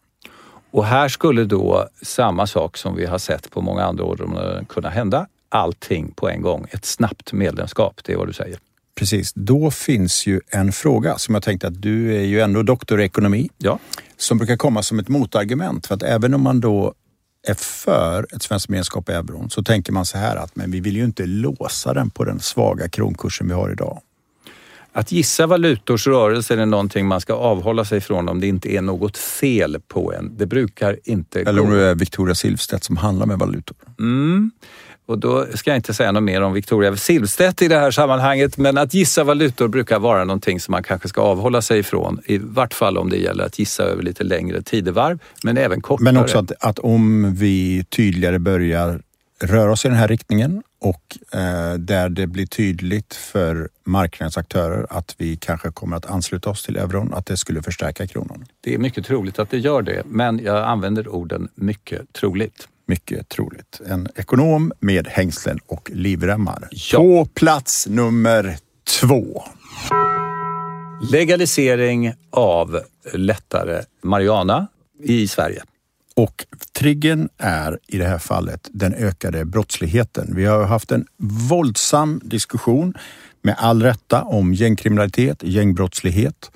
Och 0.71 0.85
här 0.85 1.07
skulle 1.07 1.45
då 1.45 1.87
samma 2.01 2.47
sak 2.47 2.77
som 2.77 2.95
vi 2.95 3.05
har 3.05 3.17
sett 3.17 3.51
på 3.51 3.61
många 3.61 3.83
andra 3.83 4.03
områden 4.03 4.65
kunna 4.65 4.89
hända. 4.89 5.27
Allting 5.49 6.11
på 6.11 6.29
en 6.29 6.41
gång. 6.41 6.65
Ett 6.71 6.85
snabbt 6.85 7.33
medlemskap, 7.33 8.01
det 8.03 8.13
är 8.13 8.17
vad 8.17 8.27
du 8.27 8.33
säger. 8.33 8.59
Precis, 8.95 9.33
då 9.35 9.71
finns 9.71 10.27
ju 10.27 10.39
en 10.49 10.71
fråga 10.71 11.17
som 11.17 11.33
jag 11.35 11.43
tänkte 11.43 11.67
att 11.67 11.81
du 11.81 12.15
är 12.15 12.23
ju 12.23 12.39
ändå 12.39 12.63
doktor 12.63 13.01
i 13.01 13.05
ekonomi 13.05 13.49
Ja. 13.57 13.79
som 14.17 14.37
brukar 14.37 14.57
komma 14.57 14.83
som 14.83 14.99
ett 14.99 15.07
motargument. 15.07 15.87
För 15.87 15.95
att 15.95 16.03
även 16.03 16.33
om 16.33 16.41
man 16.41 16.59
då 16.59 16.93
är 17.47 17.53
för 17.53 18.27
ett 18.35 18.41
svenskt 18.41 18.69
medlemskap 18.69 19.09
i 19.09 19.11
euron 19.11 19.49
så 19.49 19.63
tänker 19.63 19.93
man 19.93 20.05
så 20.05 20.17
här 20.17 20.35
att 20.35 20.55
men 20.55 20.71
vi 20.71 20.79
vill 20.79 20.95
ju 20.95 21.03
inte 21.03 21.25
låsa 21.25 21.93
den 21.93 22.09
på 22.09 22.23
den 22.23 22.39
svaga 22.39 22.89
kronkursen 22.89 23.47
vi 23.47 23.53
har 23.53 23.71
idag. 23.71 24.01
Att 24.93 25.11
gissa 25.11 25.47
valutors 25.47 26.07
rörelser 26.07 26.57
är 26.57 26.65
någonting 26.65 27.07
man 27.07 27.21
ska 27.21 27.33
avhålla 27.33 27.85
sig 27.85 28.01
från 28.01 28.29
om 28.29 28.39
det 28.39 28.47
inte 28.47 28.73
är 28.75 28.81
något 28.81 29.17
fel 29.17 29.77
på 29.87 30.13
en. 30.13 30.37
Det 30.37 30.45
brukar 30.45 30.99
inte 31.03 31.41
Eller 31.41 31.61
gå. 31.61 31.67
om 31.67 31.73
det 31.73 31.85
är 31.85 31.95
Victoria 31.95 32.35
Silvstedt 32.35 32.83
som 32.83 32.97
handlar 32.97 33.25
med 33.25 33.39
valutor. 33.39 33.77
Mm. 33.99 34.51
Och 35.11 35.17
då 35.17 35.45
ska 35.53 35.69
jag 35.69 35.77
inte 35.77 35.93
säga 35.93 36.11
något 36.11 36.23
mer 36.23 36.41
om 36.41 36.53
Victoria 36.53 36.95
Silvstedt 36.95 37.61
i 37.61 37.67
det 37.67 37.79
här 37.79 37.91
sammanhanget, 37.91 38.57
men 38.57 38.77
att 38.77 38.93
gissa 38.93 39.23
valutor 39.23 39.67
brukar 39.67 39.99
vara 39.99 40.25
någonting 40.25 40.59
som 40.59 40.71
man 40.71 40.83
kanske 40.83 41.07
ska 41.07 41.21
avhålla 41.21 41.61
sig 41.61 41.79
ifrån. 41.79 42.21
I 42.25 42.37
vart 42.37 42.73
fall 42.73 42.97
om 42.97 43.09
det 43.09 43.17
gäller 43.17 43.43
att 43.43 43.59
gissa 43.59 43.83
över 43.83 44.03
lite 44.03 44.23
längre 44.23 44.61
tidevarv, 44.61 45.19
men 45.43 45.57
även 45.57 45.81
kortare. 45.81 46.03
Men 46.03 46.17
också 46.17 46.37
att, 46.37 46.51
att 46.59 46.79
om 46.79 47.35
vi 47.35 47.85
tydligare 47.89 48.39
börjar 48.39 49.01
röra 49.43 49.71
oss 49.71 49.85
i 49.85 49.87
den 49.87 49.97
här 49.97 50.07
riktningen 50.07 50.63
och 50.81 51.17
eh, 51.33 51.73
där 51.73 52.09
det 52.09 52.27
blir 52.27 52.45
tydligt 52.45 53.13
för 53.13 53.69
marknadens 53.83 54.37
aktörer 54.37 54.87
att 54.89 55.15
vi 55.17 55.37
kanske 55.37 55.71
kommer 55.71 55.97
att 55.97 56.05
ansluta 56.05 56.49
oss 56.49 56.63
till 56.63 56.77
euron, 56.77 57.13
att 57.13 57.25
det 57.25 57.37
skulle 57.37 57.61
förstärka 57.61 58.07
kronan. 58.07 58.45
Det 58.61 58.73
är 58.73 58.77
mycket 58.77 59.05
troligt 59.05 59.39
att 59.39 59.49
det 59.49 59.57
gör 59.57 59.81
det, 59.81 60.03
men 60.05 60.39
jag 60.39 60.63
använder 60.63 61.07
orden 61.07 61.47
mycket 61.55 62.13
troligt. 62.13 62.67
Mycket 62.91 63.29
troligt. 63.29 63.81
En 63.87 64.07
ekonom 64.15 64.71
med 64.79 65.07
hängslen 65.07 65.59
och 65.67 65.91
livremmar. 65.93 66.67
Ja. 66.71 66.97
På 66.97 67.25
plats 67.25 67.87
nummer 67.87 68.57
två. 68.99 69.43
Legalisering 71.11 72.13
av 72.29 72.79
lättare 73.13 73.81
marijuana 74.01 74.67
i 75.03 75.27
Sverige. 75.27 75.63
Och 76.15 76.45
triggern 76.73 77.29
är 77.37 77.79
i 77.87 77.97
det 77.97 78.05
här 78.05 78.19
fallet 78.19 78.69
den 78.71 78.93
ökade 78.93 79.45
brottsligheten. 79.45 80.35
Vi 80.35 80.45
har 80.45 80.65
haft 80.65 80.91
en 80.91 81.05
våldsam 81.49 82.21
diskussion 82.23 82.93
med 83.41 83.55
all 83.57 83.83
rätta 83.83 84.23
om 84.23 84.53
gängkriminalitet, 84.53 85.43
gängbrottslighet. 85.43 86.51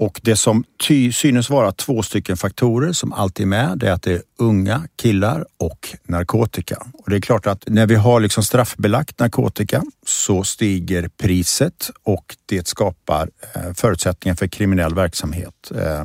Och 0.00 0.20
det 0.22 0.36
som 0.36 0.64
ty 0.88 1.12
synes 1.12 1.50
vara 1.50 1.72
två 1.72 2.02
stycken 2.02 2.36
faktorer 2.36 2.92
som 2.92 3.12
alltid 3.12 3.44
är 3.44 3.48
med, 3.48 3.78
det 3.78 3.88
är 3.88 3.92
att 3.92 4.02
det 4.02 4.12
är 4.12 4.22
unga 4.38 4.82
killar 4.96 5.46
och 5.56 5.88
narkotika. 6.04 6.76
Och 6.92 7.10
det 7.10 7.16
är 7.16 7.20
klart 7.20 7.46
att 7.46 7.64
när 7.66 7.86
vi 7.86 7.94
har 7.94 8.20
liksom 8.20 8.42
straffbelagt 8.42 9.18
narkotika 9.18 9.82
så 10.06 10.44
stiger 10.44 11.08
priset 11.08 11.90
och 12.02 12.36
det 12.46 12.68
skapar 12.68 13.30
eh, 13.54 13.72
förutsättningar 13.74 14.36
för 14.36 14.46
kriminell 14.46 14.94
verksamhet. 14.94 15.72
Eh, 15.74 16.04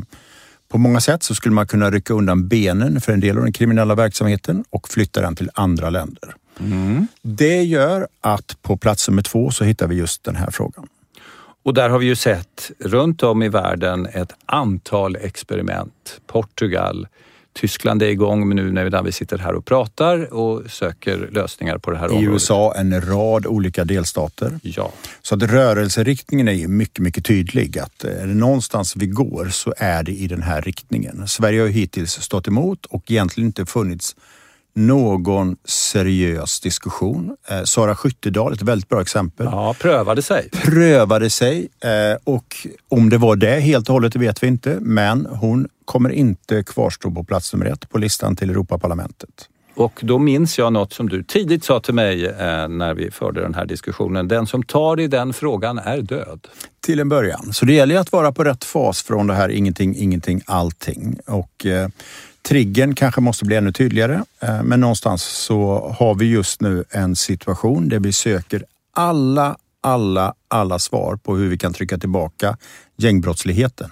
på 0.67 0.77
många 0.77 1.01
sätt 1.01 1.23
så 1.23 1.36
skulle 1.36 1.55
man 1.55 1.67
kunna 1.67 1.91
rycka 1.91 2.13
undan 2.13 2.47
benen 2.47 3.01
för 3.01 3.13
en 3.13 3.19
del 3.19 3.38
av 3.38 3.43
den 3.43 3.53
kriminella 3.53 3.95
verksamheten 3.95 4.63
och 4.69 4.89
flytta 4.89 5.21
den 5.21 5.36
till 5.36 5.49
andra 5.53 5.89
länder. 5.89 6.36
Det 7.21 7.63
gör 7.63 8.08
att 8.21 8.62
på 8.62 8.77
plats 8.77 9.08
nummer 9.10 9.21
två 9.21 9.51
så 9.51 9.63
hittar 9.63 9.88
vi 9.88 9.95
just 9.95 10.23
den 10.23 10.36
här 10.36 10.51
frågan. 10.51 10.88
Och 11.65 11.73
där 11.73 11.89
har 11.89 11.99
vi 11.99 12.06
ju 12.06 12.15
sett 12.15 12.71
runt 12.80 13.23
om 13.23 13.43
i 13.43 13.49
världen 13.49 14.06
ett 14.06 14.34
antal 14.45 15.15
experiment. 15.15 16.21
Portugal, 16.28 17.08
Tyskland 17.54 18.04
är 18.04 18.08
igång 18.08 18.47
men 18.47 18.58
nu 18.58 18.71
när 18.71 19.04
vi 19.04 19.12
sitter 19.12 19.38
här 19.38 19.54
och 19.54 19.65
pratar 19.65 20.34
och 20.34 20.71
söker 20.71 21.30
lösningar 21.32 21.78
på 21.78 21.91
det 21.91 21.97
här 21.97 22.08
I 22.08 22.10
området. 22.10 22.30
USA 22.30 22.73
en 22.78 23.01
rad 23.01 23.45
olika 23.45 23.86
delstater. 23.86 24.60
Ja. 24.62 24.91
Så 25.21 25.36
att 25.36 25.43
rörelseriktningen 25.43 26.47
är 26.47 26.51
ju 26.54 26.67
mycket, 26.67 26.99
mycket 26.99 27.25
tydlig. 27.25 27.80
Att 27.80 28.04
eh, 28.04 28.12
är 28.12 28.28
det 28.28 28.34
någonstans 28.34 28.95
vi 28.95 29.08
går 29.08 29.45
så 29.45 29.73
är 29.78 30.04
det 30.04 30.12
i 30.12 30.28
den 30.28 30.41
här 30.41 30.62
riktningen. 30.62 31.28
Sverige 31.28 31.62
har 31.62 31.67
ju 31.67 31.73
hittills 31.73 32.12
stått 32.12 32.47
emot 32.47 32.86
och 32.86 33.12
egentligen 33.12 33.47
inte 33.47 33.65
funnits 33.65 34.15
någon 34.75 35.55
seriös 35.65 36.59
diskussion. 36.59 37.35
Eh, 37.49 37.63
Sara 37.63 37.95
Skyttedal, 37.95 38.53
ett 38.53 38.61
väldigt 38.61 38.89
bra 38.89 39.01
exempel. 39.01 39.45
ja, 39.51 39.75
prövade 39.79 40.21
sig. 40.21 40.49
prövade 40.49 41.29
sig 41.29 41.67
eh, 41.83 42.17
och 42.23 42.67
om 42.89 43.09
det 43.09 43.17
var 43.17 43.35
det 43.35 43.59
helt 43.59 43.89
och 43.89 43.93
hållet 43.93 44.13
det 44.13 44.19
vet 44.19 44.43
vi 44.43 44.47
inte. 44.47 44.77
Men 44.81 45.25
hon 45.25 45.67
kommer 45.85 46.09
inte 46.09 46.63
kvarstå 46.63 47.11
på 47.11 47.23
plats 47.23 47.53
nummer 47.53 47.65
ett 47.65 47.89
på 47.89 47.97
listan 47.97 48.35
till 48.35 48.49
Europaparlamentet. 48.49 49.49
Och 49.75 49.99
då 50.03 50.19
minns 50.19 50.57
jag 50.57 50.73
något 50.73 50.93
som 50.93 51.09
du 51.09 51.23
tidigt 51.23 51.63
sa 51.63 51.79
till 51.79 51.93
mig 51.93 52.25
eh, 52.25 52.67
när 52.67 52.93
vi 52.93 53.11
förde 53.11 53.41
den 53.41 53.53
här 53.53 53.65
diskussionen. 53.65 54.27
Den 54.27 54.47
som 54.47 54.63
tar 54.63 54.99
i 54.99 55.07
den 55.07 55.33
frågan 55.33 55.77
är 55.77 56.01
död. 56.01 56.47
Till 56.85 56.99
en 56.99 57.09
början. 57.09 57.53
Så 57.53 57.65
det 57.65 57.73
gäller 57.73 57.97
att 57.97 58.11
vara 58.11 58.31
på 58.31 58.43
rätt 58.43 58.63
fas 58.63 59.03
från 59.03 59.27
det 59.27 59.33
här 59.33 59.49
ingenting, 59.49 59.95
ingenting, 59.97 60.41
allting. 60.45 61.19
Och 61.27 61.65
eh, 61.65 61.89
triggern 62.47 62.95
kanske 62.95 63.21
måste 63.21 63.45
bli 63.45 63.55
ännu 63.55 63.71
tydligare. 63.71 64.23
Eh, 64.39 64.63
men 64.63 64.79
någonstans 64.79 65.23
så 65.23 65.89
har 65.99 66.15
vi 66.15 66.25
just 66.25 66.62
nu 66.62 66.84
en 66.89 67.15
situation 67.15 67.89
där 67.89 67.99
vi 67.99 68.13
söker 68.13 68.63
alla, 68.93 69.58
alla, 69.81 70.34
alla 70.47 70.79
svar 70.79 71.15
på 71.15 71.36
hur 71.36 71.49
vi 71.49 71.58
kan 71.58 71.73
trycka 71.73 71.97
tillbaka 71.97 72.58
gängbrottsligheten. 72.97 73.89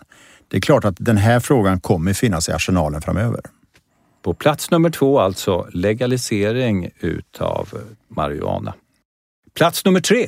Det 0.47 0.57
är 0.57 0.61
klart 0.61 0.85
att 0.85 0.95
den 0.99 1.17
här 1.17 1.39
frågan 1.39 1.79
kommer 1.79 2.13
finnas 2.13 2.49
i 2.49 2.51
arsenalen 2.51 3.01
framöver. 3.01 3.41
På 4.21 4.33
plats 4.33 4.71
nummer 4.71 4.89
två 4.89 5.19
alltså 5.19 5.67
legalisering 5.73 6.89
utav 6.99 7.69
marijuana. 8.07 8.73
Plats 9.55 9.85
nummer 9.85 9.99
tre. 9.99 10.27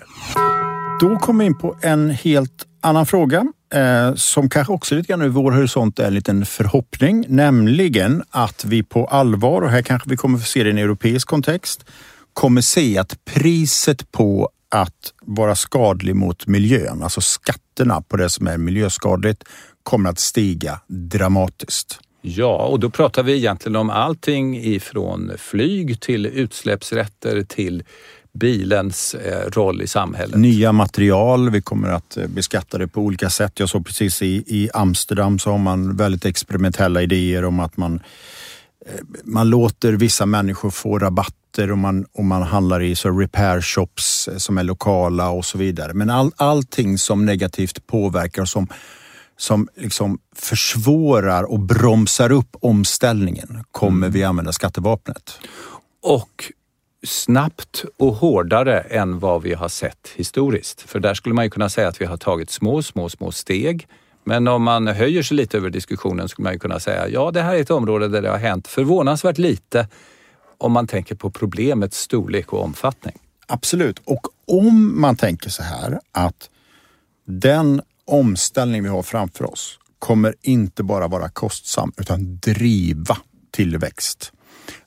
Då 1.00 1.18
kommer 1.20 1.44
vi 1.44 1.46
in 1.46 1.58
på 1.58 1.78
en 1.82 2.10
helt 2.10 2.66
annan 2.82 3.06
fråga 3.06 3.54
eh, 3.76 4.16
som 4.16 4.50
kanske 4.50 4.74
också 4.74 4.96
lite 4.96 5.08
grann 5.08 5.22
ur 5.22 5.30
vår 5.30 5.52
horisont 5.52 6.00
är 6.00 6.08
en 6.08 6.14
liten 6.14 6.46
förhoppning, 6.46 7.26
nämligen 7.28 8.24
att 8.30 8.66
vi 8.66 8.84
på 8.84 9.06
allvar, 9.06 9.62
och 9.62 9.70
här 9.70 9.82
kanske 9.82 10.10
vi 10.10 10.18
kommer 10.18 10.38
få 10.38 10.46
se 10.46 10.64
det 10.64 10.70
i 10.70 10.72
en 10.72 10.78
europeisk 10.78 11.28
kontext, 11.28 11.86
kommer 12.34 12.62
se 12.62 12.98
att 12.98 13.26
priset 13.26 14.12
på 14.12 14.50
att 14.70 15.14
vara 15.22 15.56
skadlig 15.56 16.16
mot 16.16 16.48
miljön, 16.48 17.04
alltså 17.04 17.22
skatterna 17.22 18.02
på 18.02 18.18
det 18.18 18.30
som 18.30 18.48
är 18.48 18.58
miljöskadligt, 18.58 19.44
kommer 19.84 20.10
att 20.10 20.20
stiga 20.20 20.80
dramatiskt. 20.88 22.00
Ja, 22.22 22.66
och 22.66 22.80
då 22.80 22.90
pratar 22.90 23.24
vi 23.24 23.36
egentligen 23.36 23.76
om 23.76 23.90
allting 23.90 24.58
ifrån 24.58 25.32
flyg 25.38 26.02
till 26.02 26.26
utsläppsrätter 26.26 27.44
till 27.44 27.84
bilens 28.36 29.14
eh, 29.14 29.50
roll 29.50 29.82
i 29.82 29.88
samhället. 29.88 30.36
Nya 30.36 30.72
material, 30.72 31.50
vi 31.50 31.62
kommer 31.62 31.90
att 31.90 32.18
eh, 32.18 32.28
beskatta 32.28 32.78
det 32.78 32.88
på 32.88 33.02
olika 33.02 33.30
sätt. 33.30 33.60
Jag 33.60 33.70
såg 33.70 33.86
precis 33.86 34.22
i, 34.22 34.44
i 34.48 34.70
Amsterdam 34.74 35.40
så 35.40 35.52
har 35.52 35.58
man 35.58 35.96
väldigt 35.96 36.26
experimentella 36.26 37.02
idéer 37.02 37.46
om 37.46 37.60
att 37.60 37.78
man, 37.78 38.00
eh, 38.86 38.92
man 39.24 39.50
låter 39.50 39.94
vissa 39.94 40.26
människor 40.26 40.70
få 40.70 41.00
rabatter 41.00 41.72
och 41.72 41.78
man, 41.78 42.06
och 42.14 42.26
man 42.26 42.42
handlar 42.42 42.82
i 42.82 42.96
så 42.96 43.10
repair 43.10 43.62
shops 43.62 44.30
som 44.38 44.58
är 44.58 44.64
lokala 44.64 45.30
och 45.30 45.46
så 45.46 45.58
vidare. 45.58 45.94
Men 45.94 46.10
all, 46.10 46.32
allting 46.36 46.98
som 46.98 47.26
negativt 47.26 47.88
påverkar 47.88 48.42
och 48.42 48.50
som, 48.50 48.68
som 49.38 49.68
liksom 49.76 50.20
försvårar 50.36 51.44
och 51.44 51.60
bromsar 51.60 52.32
upp 52.32 52.56
omställningen 52.62 53.64
kommer 53.72 54.10
vi 54.10 54.24
använda 54.24 54.54
skattevapnet. 54.54 55.40
Och 56.04 56.52
snabbt 57.06 57.86
och 57.98 58.14
hårdare 58.14 58.80
än 58.80 59.20
vad 59.20 59.42
vi 59.42 59.54
har 59.54 59.70
sett 59.70 60.12
historiskt. 60.16 60.82
För 60.82 61.00
där 61.00 61.14
skulle 61.14 61.36
man 61.36 61.46
ju 61.46 61.50
kunna 61.50 61.70
säga 61.70 61.88
att 61.88 62.02
vi 62.02 62.06
har 62.06 62.18
tagit 62.18 62.50
små, 62.50 62.84
små, 62.84 63.10
små 63.10 63.32
steg. 63.32 63.88
Men 64.24 64.48
om 64.48 64.64
man 64.64 64.88
höjer 64.88 65.24
sig 65.24 65.38
lite 65.38 65.58
över 65.58 65.70
diskussionen 65.70 66.30
skulle 66.30 66.44
man 66.44 66.54
ju 66.54 66.60
kunna 66.60 66.80
säga 66.80 67.10
ja, 67.10 67.32
det 67.32 67.42
här 67.42 67.56
är 67.56 67.62
ett 67.62 67.72
område 67.72 68.08
där 68.08 68.22
det 68.22 68.30
har 68.30 68.38
hänt 68.38 68.68
förvånansvärt 68.68 69.38
lite 69.38 69.88
om 70.58 70.72
man 70.72 70.88
tänker 70.88 71.16
på 71.16 71.32
problemets 71.32 72.00
storlek 72.00 72.54
och 72.54 72.64
omfattning. 72.64 73.16
Absolut. 73.48 74.02
Och 74.06 74.28
om 74.48 75.02
man 75.02 75.16
tänker 75.16 75.50
så 75.50 75.64
här 75.64 76.00
att 76.12 76.50
den 77.26 77.82
omställning 78.06 78.84
vi 78.84 78.90
har 78.90 79.04
framför 79.04 79.52
oss 79.52 79.80
kommer 80.00 80.36
inte 80.42 80.84
bara 80.84 81.08
vara 81.08 81.30
kostsam 81.30 81.92
utan 81.98 82.38
driva 82.38 83.18
tillväxt. 83.52 84.32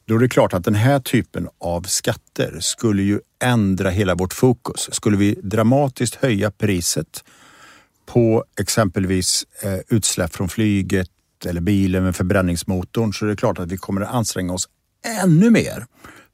Då 0.08 0.14
är 0.14 0.18
det 0.18 0.28
klart 0.28 0.54
att 0.54 0.64
den 0.64 0.74
här 0.74 1.00
typen 1.00 1.48
av 1.58 1.82
skatter 1.82 2.56
skulle 2.60 3.02
ju 3.02 3.20
ändra 3.44 3.90
hela 3.90 4.14
vårt 4.14 4.34
fokus. 4.34 4.88
Skulle 4.92 5.16
vi 5.16 5.34
dramatiskt 5.42 6.14
höja 6.14 6.50
priset 6.50 7.24
på 8.06 8.44
exempelvis 8.60 9.46
eh, 9.62 9.78
utsläpp 9.88 10.34
från 10.34 10.48
flyget 10.48 11.10
eller 11.46 11.60
bilen 11.60 12.04
med 12.04 12.16
förbränningsmotorn 12.16 13.12
så 13.12 13.24
är 13.24 13.28
det 13.28 13.36
klart 13.36 13.58
att 13.58 13.72
vi 13.72 13.76
kommer 13.76 14.00
att 14.00 14.14
anstränga 14.14 14.52
oss 14.52 14.68
ännu 15.22 15.50
mer 15.50 15.86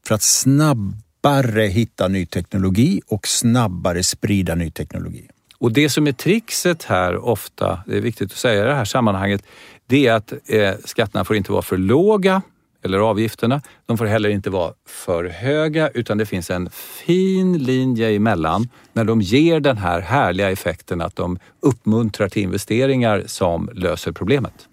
för 0.06 0.14
att 0.14 0.22
snabbare 0.22 1.62
hitta 1.62 2.08
ny 2.08 2.26
teknologi 2.26 3.00
och 3.06 3.28
snabbare 3.28 4.02
sprida 4.02 4.54
ny 4.54 4.70
teknologi. 4.70 5.28
Och 5.58 5.72
det 5.72 5.88
som 5.88 6.06
är 6.06 6.12
trixet 6.12 6.82
här 6.84 7.16
ofta, 7.16 7.82
det 7.86 7.96
är 7.96 8.00
viktigt 8.00 8.32
att 8.32 8.38
säga 8.38 8.64
i 8.64 8.66
det 8.66 8.74
här 8.74 8.84
sammanhanget, 8.84 9.42
det 9.86 10.06
är 10.06 10.12
att 10.12 10.32
eh, 10.46 10.74
skatterna 10.84 11.24
får 11.24 11.36
inte 11.36 11.52
vara 11.52 11.62
för 11.62 11.78
låga 11.78 12.42
eller 12.84 12.98
avgifterna. 12.98 13.62
De 13.86 13.98
får 13.98 14.06
heller 14.06 14.28
inte 14.28 14.50
vara 14.50 14.72
för 14.88 15.24
höga 15.24 15.88
utan 15.88 16.18
det 16.18 16.26
finns 16.26 16.50
en 16.50 16.70
fin 16.70 17.58
linje 17.58 18.10
emellan 18.10 18.68
när 18.92 19.04
de 19.04 19.20
ger 19.20 19.60
den 19.60 19.76
här 19.76 20.00
härliga 20.00 20.50
effekten 20.50 21.00
att 21.00 21.16
de 21.16 21.38
uppmuntrar 21.60 22.28
till 22.28 22.42
investeringar 22.42 23.22
som 23.26 23.70
löser 23.74 24.12
problemet. 24.12 24.68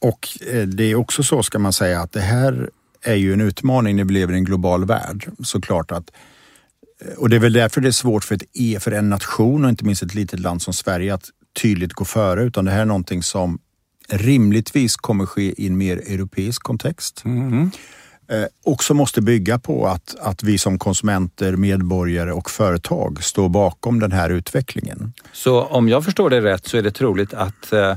Och 0.00 0.28
eh, 0.52 0.62
det 0.62 0.84
är 0.84 0.94
också 0.94 1.22
så 1.22 1.42
ska 1.42 1.58
man 1.58 1.72
säga 1.72 2.00
att 2.00 2.12
det 2.12 2.20
här 2.20 2.70
är 3.02 3.14
ju 3.14 3.32
en 3.32 3.40
utmaning 3.40 3.96
när 3.96 4.04
vi 4.04 4.14
lever 4.14 4.34
i 4.34 4.36
en 4.36 4.44
global 4.44 4.84
värld. 4.84 5.30
Såklart 5.44 5.92
att 5.92 6.10
eh, 7.00 7.18
och 7.18 7.30
det 7.30 7.36
är 7.36 7.40
väl 7.40 7.52
därför 7.52 7.80
det 7.80 7.88
är 7.88 7.92
svårt 7.92 8.24
för, 8.24 8.34
ett 8.34 8.44
e, 8.52 8.78
för 8.80 8.92
en 8.92 9.10
nation 9.10 9.64
och 9.64 9.70
inte 9.70 9.84
minst 9.84 10.02
ett 10.02 10.14
litet 10.14 10.40
land 10.40 10.62
som 10.62 10.74
Sverige 10.74 11.14
att 11.14 11.30
tydligt 11.62 11.92
gå 11.92 12.04
före. 12.04 12.42
Utan 12.42 12.64
det 12.64 12.70
här 12.70 12.80
är 12.80 12.84
någonting 12.84 13.22
som 13.22 13.58
rimligtvis 14.08 14.96
kommer 14.96 15.26
ske 15.26 15.62
i 15.62 15.66
en 15.66 15.76
mer 15.76 15.96
europeisk 15.96 16.62
kontext. 16.62 17.22
Mm. 17.24 17.70
Eh, 18.28 18.44
också 18.64 18.94
måste 18.94 19.20
bygga 19.20 19.58
på 19.58 19.86
att, 19.86 20.16
att 20.20 20.42
vi 20.42 20.58
som 20.58 20.78
konsumenter, 20.78 21.56
medborgare 21.56 22.32
och 22.32 22.50
företag 22.50 23.24
står 23.24 23.48
bakom 23.48 24.00
den 24.00 24.12
här 24.12 24.30
utvecklingen. 24.30 25.12
Så 25.32 25.62
om 25.62 25.88
jag 25.88 26.04
förstår 26.04 26.30
det 26.30 26.40
rätt 26.40 26.66
så 26.66 26.76
är 26.76 26.82
det 26.82 26.90
troligt 26.90 27.34
att 27.34 27.72
eh, 27.72 27.96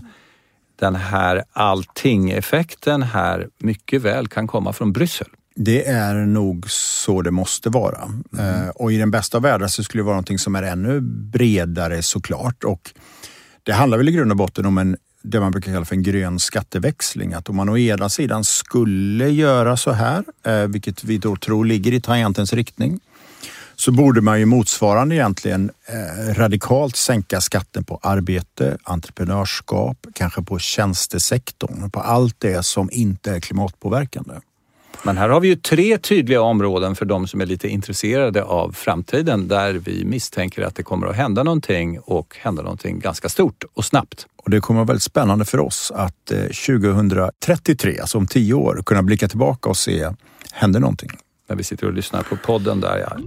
den 0.79 0.95
här 0.95 1.43
allting-effekten 1.53 3.03
här 3.03 3.47
mycket 3.57 4.01
väl 4.01 4.27
kan 4.27 4.47
komma 4.47 4.73
från 4.73 4.93
Bryssel? 4.93 5.27
Det 5.55 5.87
är 5.87 6.13
nog 6.13 6.71
så 6.71 7.21
det 7.21 7.31
måste 7.31 7.69
vara. 7.69 8.01
Mm. 8.33 8.63
Eh, 8.63 8.69
och 8.69 8.91
i 8.91 8.97
den 8.97 9.11
bästa 9.11 9.37
av 9.37 9.43
världar 9.43 9.67
så 9.67 9.83
skulle 9.83 10.01
det 10.01 10.05
vara 10.05 10.15
någonting 10.15 10.39
som 10.39 10.55
är 10.55 10.63
ännu 10.63 11.01
bredare 11.01 12.01
såklart. 12.01 12.63
Och 12.63 12.91
det 13.63 13.73
handlar 13.73 13.97
väl 13.97 14.09
i 14.09 14.11
grund 14.11 14.31
och 14.31 14.37
botten 14.37 14.65
om 14.65 14.77
en 14.77 14.97
det 15.21 15.39
man 15.39 15.51
brukar 15.51 15.73
kalla 15.73 15.85
för 15.85 15.95
en 15.95 16.03
grön 16.03 16.39
skatteväxling. 16.39 17.33
Att 17.33 17.49
om 17.49 17.55
man 17.55 17.69
å 17.69 17.77
ena 17.77 18.09
sidan 18.09 18.43
skulle 18.43 19.29
göra 19.29 19.77
så 19.77 19.91
här, 19.91 20.23
eh, 20.45 20.67
vilket 20.67 21.03
vi 21.03 21.17
då 21.17 21.35
tror 21.35 21.65
ligger 21.65 21.93
i 21.93 22.01
tangentens 22.01 22.53
riktning, 22.53 22.99
så 23.75 23.91
borde 23.91 24.21
man 24.21 24.39
ju 24.39 24.45
motsvarande 24.45 25.15
egentligen 25.15 25.71
eh, 25.85 26.33
radikalt 26.33 26.95
sänka 26.95 27.41
skatten 27.41 27.83
på 27.83 27.99
arbete, 28.01 28.77
entreprenörskap, 28.83 30.07
kanske 30.13 30.41
på 30.41 30.59
tjänstesektorn, 30.59 31.91
på 31.91 31.99
allt 31.99 32.35
det 32.39 32.63
som 32.63 32.89
inte 32.91 33.31
är 33.31 33.39
klimatpåverkande. 33.39 34.33
Men 35.03 35.17
här 35.17 35.29
har 35.29 35.39
vi 35.39 35.47
ju 35.47 35.55
tre 35.55 35.97
tydliga 35.97 36.41
områden 36.41 36.95
för 36.95 37.05
de 37.05 37.27
som 37.27 37.41
är 37.41 37.45
lite 37.45 37.67
intresserade 37.67 38.43
av 38.43 38.71
framtiden 38.71 39.47
där 39.47 39.73
vi 39.73 40.05
misstänker 40.05 40.61
att 40.61 40.75
det 40.75 40.83
kommer 40.83 41.07
att 41.07 41.15
hända 41.15 41.43
någonting 41.43 41.99
och 41.99 42.35
hända 42.39 42.61
någonting 42.61 42.99
ganska 42.99 43.29
stort 43.29 43.63
och 43.73 43.85
snabbt. 43.85 44.27
Och 44.43 44.49
det 44.49 44.59
kommer 44.59 44.77
vara 44.77 44.87
väldigt 44.87 45.03
spännande 45.03 45.45
för 45.45 45.59
oss 45.59 45.91
att 45.95 46.31
2033, 46.65 47.95
eh, 47.95 48.01
alltså 48.01 48.17
om 48.17 48.27
tio 48.27 48.53
år, 48.53 48.81
kunna 48.85 49.03
blicka 49.03 49.27
tillbaka 49.27 49.69
och 49.69 49.77
se, 49.77 50.09
händer 50.51 50.79
någonting? 50.79 51.09
När 51.49 51.55
vi 51.55 51.63
sitter 51.63 51.87
och 51.87 51.93
lyssnar 51.93 52.21
på 52.21 52.35
podden 52.35 52.79
där 52.79 52.97
ja. 52.97 53.17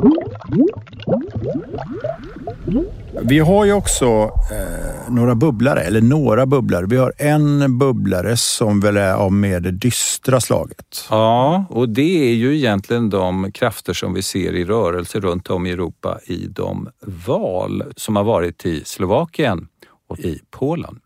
Vi 3.23 3.39
har 3.39 3.65
ju 3.65 3.73
också 3.73 4.07
eh, 4.51 5.13
några 5.13 5.35
bubblare, 5.35 5.81
eller 5.81 6.01
några 6.01 6.47
bubblare. 6.47 6.87
Vi 6.87 6.97
har 6.97 7.13
en 7.19 7.79
bubblare 7.79 8.37
som 8.37 8.81
väl 8.81 8.97
är 8.97 9.15
av 9.15 9.33
mer 9.33 9.61
det 9.61 9.71
dystra 9.71 10.41
slaget. 10.41 11.07
Ja, 11.11 11.65
och 11.71 11.89
det 11.89 12.31
är 12.31 12.35
ju 12.35 12.57
egentligen 12.57 13.11
de 13.11 13.53
krafter 13.53 13.93
som 13.93 14.15
vi 14.15 14.23
ser 14.23 14.53
i 14.53 14.65
rörelse 14.65 15.21
runt 15.21 15.51
om 15.51 15.67
i 15.67 15.71
Europa 15.71 16.19
i 16.27 16.47
de 16.47 16.89
val 17.27 17.85
som 17.97 18.17
har 18.17 18.25
varit 18.25 18.67
i 18.67 18.83
Slovakien 18.85 19.69
och 20.13 20.19
i 20.19 20.41
Polen. 20.51 21.01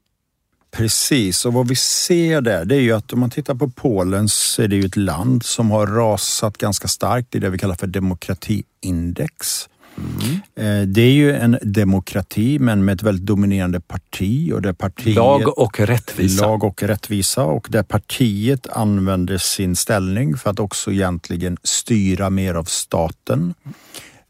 Precis, 0.71 1.47
och 1.47 1.53
vad 1.53 1.69
vi 1.69 1.77
ser 1.77 2.41
där 2.41 2.65
det 2.65 2.77
är 2.77 2.81
ju 2.81 2.93
att 2.93 3.13
om 3.13 3.21
man 3.21 3.31
tittar 3.31 3.55
på 3.55 3.71
Polen 3.71 4.29
så 4.29 4.63
är 4.63 4.69
det 4.69 4.77
ju 4.77 4.85
ett 4.85 4.97
land 4.97 5.43
som 5.43 5.71
har 5.71 5.87
rasat 5.87 6.59
ganska 6.59 6.89
starkt 6.89 7.35
i 7.35 7.39
det 7.39 7.51
vi 7.51 7.59
kallar 7.59 7.75
för 7.75 7.87
demokratiindex. 7.87 9.69
Mm. 9.99 10.93
Det 10.93 11.03
är 11.03 11.13
ju 11.13 11.37
en 11.37 11.59
demokrati 11.63 12.59
men 12.59 12.85
med 12.85 12.95
ett 12.95 13.03
väldigt 13.03 13.27
dominerande 13.27 13.81
parti. 13.81 14.53
Och 14.53 14.63
där 14.63 14.73
partiet, 14.73 15.17
lag 15.17 15.59
och 15.59 15.81
rättvisa. 15.81 16.47
Lag 16.47 16.65
och 16.65 16.83
rättvisa 16.83 17.45
och 17.45 17.67
där 17.71 17.83
partiet 17.83 18.67
använder 18.67 19.39
sin 19.39 19.77
ställning 19.77 20.37
för 20.37 20.51
att 20.51 20.61
också 20.61 20.93
egentligen 20.93 21.57
styra 21.63 22.31
mer 22.31 22.55
av 22.55 22.65
staten 22.65 23.55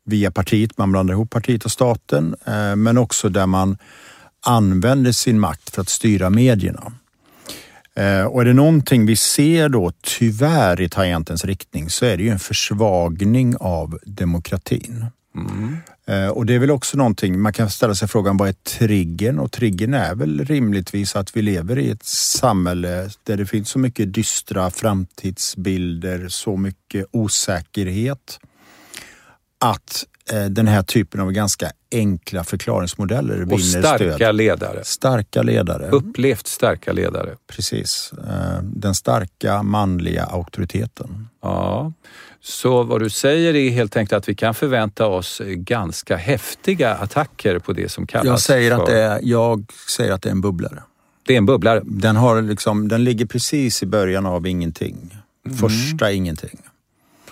via 0.04 0.30
partiet. 0.30 0.78
Man 0.78 0.92
blandar 0.92 1.14
ihop 1.14 1.30
partiet 1.30 1.64
och 1.64 1.72
staten 1.72 2.36
eh, 2.44 2.76
men 2.76 2.98
också 2.98 3.28
där 3.28 3.46
man 3.46 3.78
använder 4.46 5.12
sin 5.12 5.40
makt 5.40 5.74
för 5.74 5.82
att 5.82 5.88
styra 5.88 6.30
medierna. 6.30 6.92
Eh, 7.94 8.24
och 8.24 8.40
är 8.40 8.44
det 8.44 8.52
någonting 8.52 9.06
vi 9.06 9.16
ser 9.16 9.68
då 9.68 9.92
tyvärr 10.02 10.80
i 10.80 10.88
tangentens 10.88 11.44
riktning 11.44 11.90
så 11.90 12.04
är 12.04 12.16
det 12.16 12.22
ju 12.22 12.30
en 12.30 12.38
försvagning 12.38 13.56
av 13.56 13.98
demokratin. 14.04 15.06
Mm. 15.36 15.76
Och 16.32 16.46
det 16.46 16.54
är 16.54 16.58
väl 16.58 16.70
också 16.70 16.96
någonting, 16.96 17.40
man 17.40 17.52
kan 17.52 17.70
ställa 17.70 17.94
sig 17.94 18.08
frågan 18.08 18.36
vad 18.36 18.48
är 18.48 18.52
triggern? 18.52 19.38
Och 19.38 19.52
triggern 19.52 19.94
är 19.94 20.14
väl 20.14 20.44
rimligtvis 20.44 21.16
att 21.16 21.36
vi 21.36 21.42
lever 21.42 21.78
i 21.78 21.90
ett 21.90 22.04
samhälle 22.04 23.10
där 23.22 23.36
det 23.36 23.46
finns 23.46 23.68
så 23.68 23.78
mycket 23.78 24.14
dystra 24.14 24.70
framtidsbilder, 24.70 26.28
så 26.28 26.56
mycket 26.56 27.06
osäkerhet. 27.10 28.40
Att 29.60 30.04
den 30.50 30.66
här 30.66 30.82
typen 30.82 31.20
av 31.20 31.32
ganska 31.32 31.70
enkla 31.92 32.44
förklaringsmodeller 32.44 33.42
och 33.42 33.52
vinner 33.52 33.82
starka 33.82 34.14
stöd. 34.14 34.34
ledare. 34.34 34.84
Starka 34.84 35.42
ledare. 35.42 35.90
Upplevt 35.90 36.46
starka 36.46 36.92
ledare. 36.92 37.36
Precis. 37.46 38.12
Eh, 38.18 38.62
den 38.62 38.94
starka 38.94 39.62
manliga 39.62 40.24
auktoriteten. 40.24 41.28
Ja. 41.42 41.92
Så 42.40 42.82
vad 42.82 43.00
du 43.00 43.10
säger 43.10 43.54
är 43.54 43.70
helt 43.70 43.96
enkelt 43.96 44.12
att 44.12 44.28
vi 44.28 44.34
kan 44.34 44.54
förvänta 44.54 45.06
oss 45.06 45.40
ganska 45.46 46.16
häftiga 46.16 46.94
attacker 46.94 47.58
på 47.58 47.72
det 47.72 47.88
som 47.88 48.06
kallas 48.06 48.26
jag 48.26 48.40
säger 48.40 48.74
för... 48.74 48.82
Att 48.82 48.86
det 48.86 49.00
är, 49.02 49.20
jag 49.22 49.64
säger 49.88 50.12
att 50.12 50.22
det 50.22 50.28
är 50.28 50.32
en 50.32 50.40
bubblare. 50.40 50.82
Det 51.26 51.32
är 51.32 51.38
en 51.38 51.46
bubblare? 51.46 51.82
Den, 51.84 52.16
har 52.16 52.42
liksom, 52.42 52.88
den 52.88 53.04
ligger 53.04 53.26
precis 53.26 53.82
i 53.82 53.86
början 53.86 54.26
av 54.26 54.46
ingenting. 54.46 55.16
Mm. 55.46 55.58
Första 55.58 56.12
ingenting. 56.12 56.58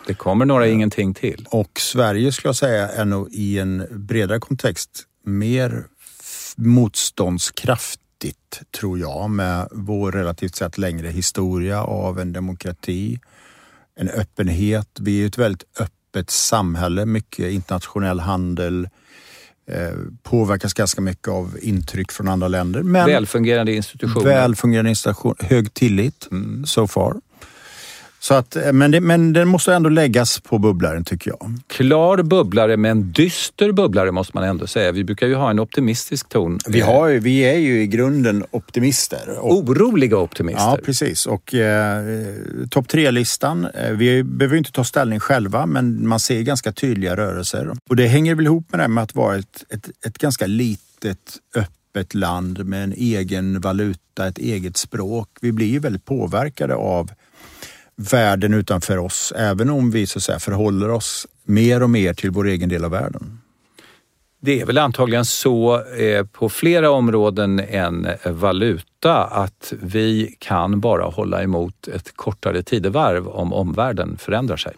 Det 0.06 0.14
kommer 0.14 0.44
några 0.44 0.66
ingenting 0.66 1.14
till. 1.14 1.46
Och 1.50 1.80
Sverige 1.80 2.32
skulle 2.32 2.48
jag 2.48 2.56
säga 2.56 2.88
är 2.88 3.04
nog 3.04 3.28
i 3.32 3.58
en 3.58 3.86
bredare 3.90 4.40
kontext 4.40 4.90
mer 5.24 5.84
motståndskraftigt, 6.56 8.62
tror 8.78 8.98
jag, 8.98 9.30
med 9.30 9.68
vår 9.72 10.12
relativt 10.12 10.54
sett 10.54 10.78
längre 10.78 11.08
historia 11.08 11.82
av 11.82 12.20
en 12.20 12.32
demokrati 12.32 13.18
en 13.96 14.08
öppenhet. 14.08 14.88
Vi 15.00 15.22
är 15.22 15.26
ett 15.26 15.38
väldigt 15.38 15.64
öppet 15.80 16.30
samhälle, 16.30 17.06
mycket 17.06 17.52
internationell 17.52 18.20
handel, 18.20 18.88
eh, 19.70 19.92
påverkas 20.22 20.74
ganska 20.74 21.00
mycket 21.00 21.28
av 21.28 21.58
intryck 21.62 22.12
från 22.12 22.28
andra 22.28 22.48
länder. 22.48 22.82
Men 22.82 23.06
välfungerande 23.06 23.72
institutioner. 23.72 24.26
Välfungerande 24.26 24.90
institutioner, 24.90 25.36
hög 25.40 25.74
tillit 25.74 26.28
mm. 26.30 26.66
so 26.66 26.86
far. 26.86 27.20
Så 28.24 28.34
att, 28.34 28.56
eh, 28.56 28.72
men, 28.72 28.90
det, 28.90 29.00
men 29.00 29.32
den 29.32 29.48
måste 29.48 29.74
ändå 29.74 29.88
läggas 29.88 30.40
på 30.40 30.58
bubblaren 30.58 31.04
tycker 31.04 31.30
jag. 31.30 31.58
Klar 31.66 32.22
bubblare 32.22 32.76
men 32.76 33.12
dyster 33.12 33.72
bubblare 33.72 34.12
måste 34.12 34.36
man 34.36 34.44
ändå 34.44 34.66
säga. 34.66 34.92
Vi 34.92 35.04
brukar 35.04 35.26
ju 35.26 35.34
ha 35.34 35.50
en 35.50 35.58
optimistisk 35.58 36.28
ton. 36.28 36.58
Vi, 36.66 36.80
har, 36.80 37.10
vi 37.10 37.40
är 37.40 37.58
ju 37.58 37.82
i 37.82 37.86
grunden 37.86 38.44
optimister. 38.50 39.38
Och, 39.38 39.56
Oroliga 39.56 40.16
optimister. 40.16 40.62
Ja, 40.62 40.78
precis. 40.84 41.26
Och 41.26 41.54
eh, 41.54 42.04
topp 42.70 42.88
tre-listan, 42.88 43.66
eh, 43.74 43.90
vi 43.90 44.22
behöver 44.22 44.56
inte 44.56 44.72
ta 44.72 44.84
ställning 44.84 45.20
själva 45.20 45.66
men 45.66 46.08
man 46.08 46.20
ser 46.20 46.42
ganska 46.42 46.72
tydliga 46.72 47.16
rörelser. 47.16 47.72
Och 47.88 47.96
det 47.96 48.06
hänger 48.06 48.34
väl 48.34 48.44
ihop 48.44 48.66
med 48.70 48.80
det 48.80 48.88
med 48.88 49.04
att 49.04 49.14
vara 49.14 49.36
ett, 49.36 49.64
ett, 49.70 49.90
ett 50.06 50.18
ganska 50.18 50.46
litet, 50.46 51.36
öppet 51.56 52.14
land 52.14 52.66
med 52.66 52.84
en 52.84 52.92
egen 52.92 53.60
valuta, 53.60 54.26
ett 54.28 54.38
eget 54.38 54.76
språk. 54.76 55.28
Vi 55.40 55.52
blir 55.52 55.66
ju 55.66 55.78
väldigt 55.78 56.04
påverkade 56.04 56.74
av 56.74 57.10
världen 57.96 58.54
utanför 58.54 58.98
oss, 58.98 59.32
även 59.36 59.70
om 59.70 59.90
vi 59.90 60.06
så 60.06 60.18
att 60.18 60.22
säga, 60.22 60.38
förhåller 60.38 60.90
oss 60.90 61.26
mer 61.44 61.82
och 61.82 61.90
mer 61.90 62.14
till 62.14 62.30
vår 62.30 62.46
egen 62.46 62.68
del 62.68 62.84
av 62.84 62.90
världen. 62.90 63.40
Det 64.40 64.60
är 64.60 64.66
väl 64.66 64.78
antagligen 64.78 65.24
så 65.24 65.82
eh, 65.82 66.26
på 66.26 66.48
flera 66.48 66.90
områden 66.90 67.60
än 67.60 68.08
valuta 68.26 69.24
att 69.24 69.72
vi 69.82 70.36
kan 70.38 70.80
bara 70.80 71.04
hålla 71.04 71.42
emot 71.42 71.88
ett 71.88 72.16
kortare 72.16 72.62
tidevarv 72.62 73.28
om 73.28 73.52
omvärlden 73.52 74.16
förändrar 74.18 74.56
sig. 74.56 74.72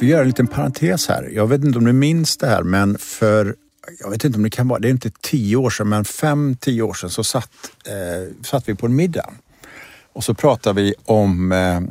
Vi 0.00 0.06
gör 0.06 0.20
en 0.20 0.26
liten 0.26 0.46
parentes 0.46 1.08
här. 1.08 1.30
Jag 1.32 1.46
vet 1.46 1.64
inte 1.64 1.78
om 1.78 1.84
du 1.84 1.92
minns 1.92 2.36
det 2.36 2.46
här 2.46 2.62
men 2.62 2.98
för 2.98 3.54
jag 4.00 4.10
vet 4.10 4.24
inte 4.24 4.36
om 4.36 4.42
det 4.42 4.50
kan 4.50 4.68
vara, 4.68 4.78
det 4.78 4.88
är 4.88 4.90
inte 4.90 5.10
tio 5.20 5.56
år 5.56 5.70
sedan, 5.70 5.88
men 5.88 6.04
fem, 6.04 6.56
tio 6.60 6.82
år 6.82 6.94
sedan 6.94 7.10
så 7.10 7.24
satt, 7.24 7.50
eh, 7.86 8.44
satt 8.44 8.68
vi 8.68 8.74
på 8.74 8.86
en 8.86 8.96
middag 8.96 9.30
och 10.12 10.24
så 10.24 10.34
pratade 10.34 10.82
vi 10.82 10.94
om, 11.04 11.52
eh, 11.52 11.76
eh, 11.76 11.82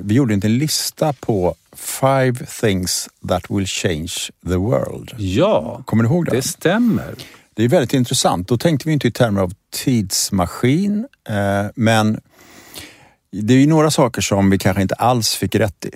vi 0.00 0.14
gjorde 0.14 0.34
inte 0.34 0.46
en 0.46 0.58
lista 0.58 1.12
på 1.12 1.54
Five 1.76 2.34
things 2.60 3.08
that 3.28 3.50
will 3.50 3.66
change 3.66 4.12
the 4.46 4.56
world. 4.56 5.14
Ja, 5.18 5.82
Kommer 5.86 6.04
du 6.04 6.08
ihåg 6.08 6.24
det? 6.24 6.30
Det 6.30 6.42
stämmer. 6.42 7.14
Det 7.54 7.64
är 7.64 7.68
väldigt 7.68 7.94
intressant. 7.94 8.48
Då 8.48 8.58
tänkte 8.58 8.88
vi 8.88 8.92
inte 8.92 9.08
i 9.08 9.10
termer 9.10 9.40
av 9.40 9.52
tidsmaskin, 9.70 11.06
eh, 11.28 11.66
men 11.74 12.20
det 13.32 13.54
är 13.54 13.58
ju 13.58 13.66
några 13.66 13.90
saker 13.90 14.22
som 14.22 14.50
vi 14.50 14.58
kanske 14.58 14.82
inte 14.82 14.94
alls 14.94 15.34
fick 15.34 15.54
rätt 15.54 15.84
i. 15.84 15.90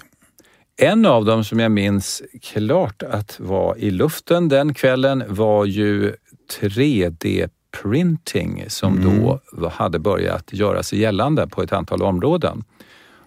En 0.79 1.07
av 1.07 1.25
dem 1.25 1.45
som 1.45 1.61
jag 1.61 1.73
minns 1.73 2.23
klart 2.42 3.03
att 3.03 3.40
var 3.40 3.79
i 3.79 3.90
luften 3.90 4.49
den 4.49 4.75
kvällen 4.75 5.25
var 5.29 5.64
ju 5.64 6.14
3D 6.61 7.49
printing 7.83 8.65
som 8.69 8.99
mm. 8.99 9.27
då 9.53 9.69
hade 9.69 9.99
börjat 9.99 10.53
göra 10.53 10.83
sig 10.83 10.99
gällande 10.99 11.47
på 11.47 11.62
ett 11.62 11.73
antal 11.73 12.03
områden. 12.03 12.65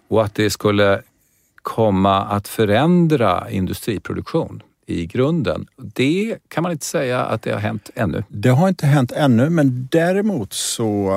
Och 0.08 0.24
att 0.24 0.34
det 0.34 0.50
skulle 0.50 1.02
komma 1.62 2.22
att 2.22 2.48
förändra 2.48 3.50
industriproduktion 3.50 4.62
i 4.86 5.06
grunden. 5.06 5.66
Det 5.76 6.38
kan 6.48 6.62
man 6.62 6.72
inte 6.72 6.86
säga 6.86 7.24
att 7.24 7.42
det 7.42 7.52
har 7.52 7.58
hänt 7.60 7.90
ännu. 7.94 8.24
Det 8.28 8.48
har 8.48 8.68
inte 8.68 8.86
hänt 8.86 9.12
ännu, 9.12 9.50
men 9.50 9.88
däremot 9.90 10.52
så... 10.52 11.10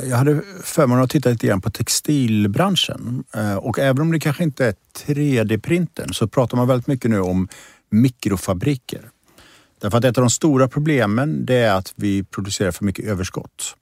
eh, 0.00 0.08
Jag 0.08 0.16
hade 0.16 0.40
förmånen 0.62 1.04
att 1.04 1.10
titta 1.10 1.30
lite 1.30 1.46
grann 1.46 1.60
på 1.60 1.70
textilbranschen 1.70 3.24
Eh, 3.34 3.56
och 3.56 3.78
även 3.78 4.02
om 4.02 4.12
det 4.12 4.20
kanske 4.20 4.44
inte 4.44 4.66
är 4.66 4.74
3D-printern 5.06 6.12
så 6.12 6.28
pratar 6.28 6.56
man 6.56 6.68
väldigt 6.68 6.86
mycket 6.86 7.10
nu 7.10 7.20
om 7.20 7.48
mikrofabriker. 7.90 9.10
Därför 9.84 9.98
att 9.98 10.04
ett 10.04 10.18
av 10.18 10.22
de 10.22 10.30
stora 10.30 10.68
problemen 10.68 11.46
det 11.46 11.54
är 11.54 11.74
att 11.74 11.92
vi 11.96 12.24
producerar 12.24 12.70
för 12.70 12.84
mycket 12.84 13.04
överskott. 13.04 13.76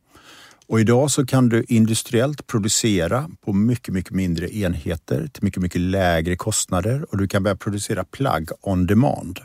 Och 0.66 0.80
idag 0.80 1.10
så 1.10 1.26
kan 1.26 1.48
du 1.48 1.64
industriellt 1.68 2.46
producera 2.46 3.30
på 3.44 3.52
mycket, 3.52 3.94
mycket 3.94 4.12
mindre 4.12 4.56
enheter 4.56 5.28
till 5.32 5.44
mycket, 5.44 5.62
mycket 5.62 5.80
lägre 5.80 6.36
kostnader 6.36 7.06
och 7.10 7.18
du 7.18 7.28
kan 7.28 7.42
börja 7.42 7.56
producera 7.56 8.04
plagg 8.04 8.50
on 8.60 8.86
demand. 8.86 9.40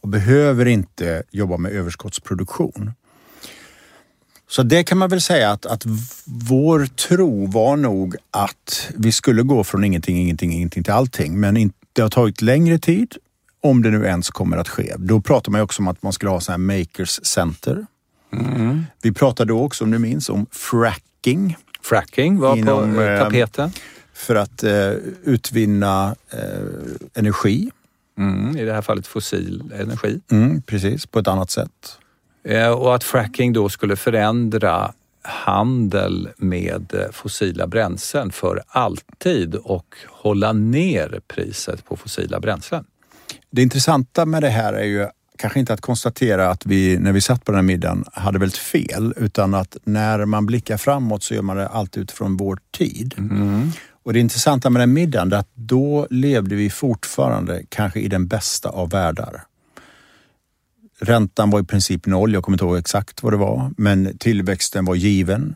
Och 0.00 0.08
behöver 0.08 0.66
inte 0.66 1.22
jobba 1.30 1.56
med 1.56 1.72
överskottsproduktion. 1.72 2.92
Så 4.48 4.62
det 4.62 4.84
kan 4.84 4.98
man 4.98 5.08
väl 5.08 5.20
säga 5.20 5.50
att, 5.50 5.66
att 5.66 5.82
vår 6.24 6.86
tro 6.86 7.46
var 7.46 7.76
nog 7.76 8.16
att 8.30 8.90
vi 8.96 9.12
skulle 9.12 9.42
gå 9.42 9.64
från 9.64 9.84
ingenting, 9.84 10.18
ingenting, 10.18 10.52
ingenting 10.52 10.82
till 10.82 10.92
allting. 10.92 11.40
Men 11.40 11.72
det 11.92 12.02
har 12.02 12.10
tagit 12.10 12.42
längre 12.42 12.78
tid, 12.78 13.16
om 13.66 13.82
det 13.82 13.90
nu 13.90 14.04
ens 14.06 14.30
kommer 14.30 14.56
att 14.56 14.68
ske. 14.68 14.94
Då 14.98 15.20
pratar 15.20 15.52
man 15.52 15.58
ju 15.58 15.62
också 15.64 15.82
om 15.82 15.88
att 15.88 16.02
man 16.02 16.12
skulle 16.12 16.30
ha 16.30 16.40
sådana 16.40 16.72
här 16.74 16.78
makers 16.78 17.20
center. 17.22 17.86
Vi 19.02 19.12
pratade 19.12 19.52
då 19.52 19.62
också, 19.64 19.84
om 19.84 19.90
du 19.90 19.98
minns, 19.98 20.28
om 20.28 20.46
fracking 20.50 21.56
Fracking 21.82 22.38
var 22.38 22.56
Inom, 22.56 22.94
på 22.94 23.02
eh, 23.02 23.12
eh, 23.12 23.22
tapeten. 23.24 23.70
för 24.14 24.34
att 24.36 24.62
eh, 24.62 24.90
utvinna 25.24 26.14
eh, 26.30 26.38
energi. 27.14 27.70
Mm, 28.18 28.56
I 28.56 28.64
det 28.64 28.72
här 28.72 28.82
fallet 28.82 29.06
fossil 29.06 29.72
energi. 29.80 30.20
Mm, 30.30 30.62
precis, 30.62 31.06
på 31.06 31.18
ett 31.18 31.28
annat 31.28 31.50
sätt. 31.50 31.98
Eh, 32.44 32.68
Och 32.68 32.94
att 32.94 33.04
fracking 33.04 33.52
då 33.52 33.68
skulle 33.68 33.96
förändra 33.96 34.92
handel 35.22 36.28
med 36.36 37.08
fossila 37.12 37.66
bränslen 37.66 38.32
för 38.32 38.62
alltid 38.68 39.54
och 39.54 39.94
hålla 40.08 40.52
ner 40.52 41.20
priset 41.28 41.84
på 41.84 41.96
fossila 41.96 42.40
bränslen. 42.40 42.84
Det 43.56 43.62
intressanta 43.62 44.26
med 44.26 44.42
det 44.42 44.48
här 44.48 44.72
är 44.72 44.84
ju 44.84 45.06
kanske 45.38 45.60
inte 45.60 45.72
att 45.72 45.80
konstatera 45.80 46.50
att 46.50 46.66
vi, 46.66 46.98
när 46.98 47.12
vi 47.12 47.20
satt 47.20 47.44
på 47.44 47.52
den 47.52 47.56
här 47.56 47.62
middagen, 47.62 48.04
hade 48.12 48.38
väldigt 48.38 48.58
fel, 48.58 49.14
utan 49.16 49.54
att 49.54 49.76
när 49.84 50.24
man 50.24 50.46
blickar 50.46 50.76
framåt 50.76 51.22
så 51.22 51.34
gör 51.34 51.42
man 51.42 51.56
det 51.56 51.68
alltid 51.68 52.02
utifrån 52.02 52.36
vår 52.36 52.58
tid. 52.78 53.14
Och 54.04 54.12
det 54.12 54.20
intressanta 54.20 54.70
med 54.70 54.82
den 54.82 54.92
middagen 54.92 55.32
är 55.32 55.36
att 55.36 55.48
då 55.54 56.06
levde 56.10 56.54
vi 56.56 56.70
fortfarande 56.70 57.62
kanske 57.68 58.00
i 58.00 58.08
den 58.08 58.26
bästa 58.26 58.68
av 58.68 58.90
världar. 58.90 59.42
Räntan 61.00 61.50
var 61.50 61.60
i 61.60 61.64
princip 61.64 62.06
noll, 62.06 62.34
jag 62.34 62.42
kommer 62.42 62.54
inte 62.54 62.64
ihåg 62.64 62.76
exakt 62.76 63.22
vad 63.22 63.32
det 63.32 63.36
var, 63.36 63.70
men 63.76 64.18
tillväxten 64.18 64.84
var 64.84 64.94
given. 64.94 65.54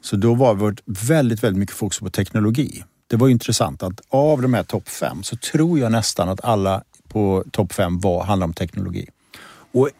Så 0.00 0.16
då 0.16 0.34
var 0.34 0.54
vårt 0.54 0.80
väldigt, 0.86 1.44
väldigt 1.44 1.58
mycket 1.58 1.76
fokus 1.76 1.98
på 1.98 2.10
teknologi. 2.10 2.84
Det 3.06 3.16
var 3.16 3.28
intressant 3.28 3.82
att 3.82 4.00
av 4.08 4.42
de 4.42 4.54
här 4.54 4.62
topp 4.62 4.88
fem 4.88 5.22
så 5.22 5.36
tror 5.36 5.78
jag 5.78 5.92
nästan 5.92 6.28
att 6.28 6.44
alla 6.44 6.82
på 7.08 7.44
topp 7.52 7.72
fem 7.72 8.00
var, 8.00 8.24
handlar 8.24 8.46
om 8.46 8.52
teknologi. 8.52 9.08
Och 9.72 9.90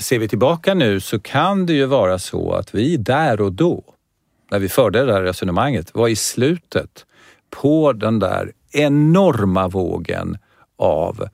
ser 0.00 0.18
vi 0.18 0.28
tillbaka 0.28 0.74
nu 0.74 1.00
så 1.00 1.20
kan 1.20 1.66
det 1.66 1.72
ju 1.72 1.86
vara 1.86 2.18
så 2.18 2.52
att 2.52 2.74
vi 2.74 2.96
där 2.96 3.40
och 3.40 3.52
då, 3.52 3.82
när 4.50 4.58
vi 4.58 4.68
förde 4.68 5.04
det 5.04 5.12
här 5.12 5.22
resonemanget, 5.22 5.94
var 5.94 6.08
i 6.08 6.16
slutet 6.16 7.06
på 7.50 7.92
den 7.92 8.18
där 8.18 8.52
enorma 8.72 9.68
vågen 9.68 10.38
av 10.76 11.28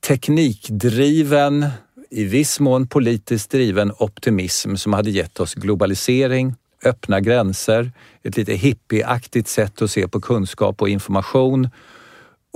teknikdriven, 0.00 1.66
i 2.10 2.24
viss 2.24 2.60
mån 2.60 2.86
politiskt 2.86 3.50
driven 3.50 3.92
optimism 3.98 4.74
som 4.76 4.92
hade 4.92 5.10
gett 5.10 5.40
oss 5.40 5.54
globalisering, 5.54 6.54
öppna 6.84 7.20
gränser, 7.20 7.92
ett 8.22 8.36
lite 8.36 8.54
hippieaktigt 8.54 9.48
sätt 9.48 9.82
att 9.82 9.90
se 9.90 10.08
på 10.08 10.20
kunskap 10.20 10.82
och 10.82 10.88
information 10.88 11.68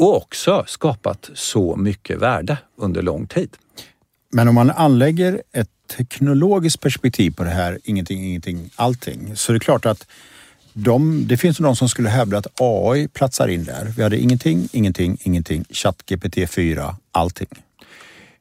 och 0.02 0.16
också 0.16 0.64
skapat 0.66 1.30
så 1.34 1.76
mycket 1.76 2.18
värde 2.18 2.56
under 2.76 3.02
lång 3.02 3.26
tid. 3.26 3.50
Men 4.32 4.48
om 4.48 4.54
man 4.54 4.70
anlägger 4.70 5.42
ett 5.52 5.68
teknologiskt 5.96 6.80
perspektiv 6.80 7.30
på 7.30 7.44
det 7.44 7.50
här, 7.50 7.78
ingenting, 7.84 8.24
ingenting, 8.24 8.70
allting, 8.76 9.36
så 9.36 9.52
är 9.52 9.54
det 9.54 9.60
klart 9.60 9.86
att 9.86 10.06
de, 10.72 11.26
det 11.26 11.36
finns 11.36 11.58
de 11.58 11.76
som 11.76 11.88
skulle 11.88 12.08
hävda 12.08 12.38
att 12.38 12.46
AI 12.60 13.08
platsar 13.08 13.48
in 13.48 13.64
där. 13.64 13.92
Vi 13.96 14.02
hade 14.02 14.18
ingenting, 14.18 14.68
ingenting, 14.72 15.18
ingenting, 15.22 15.64
ChatGPT 15.70 16.50
4, 16.50 16.96
allting. 17.12 17.48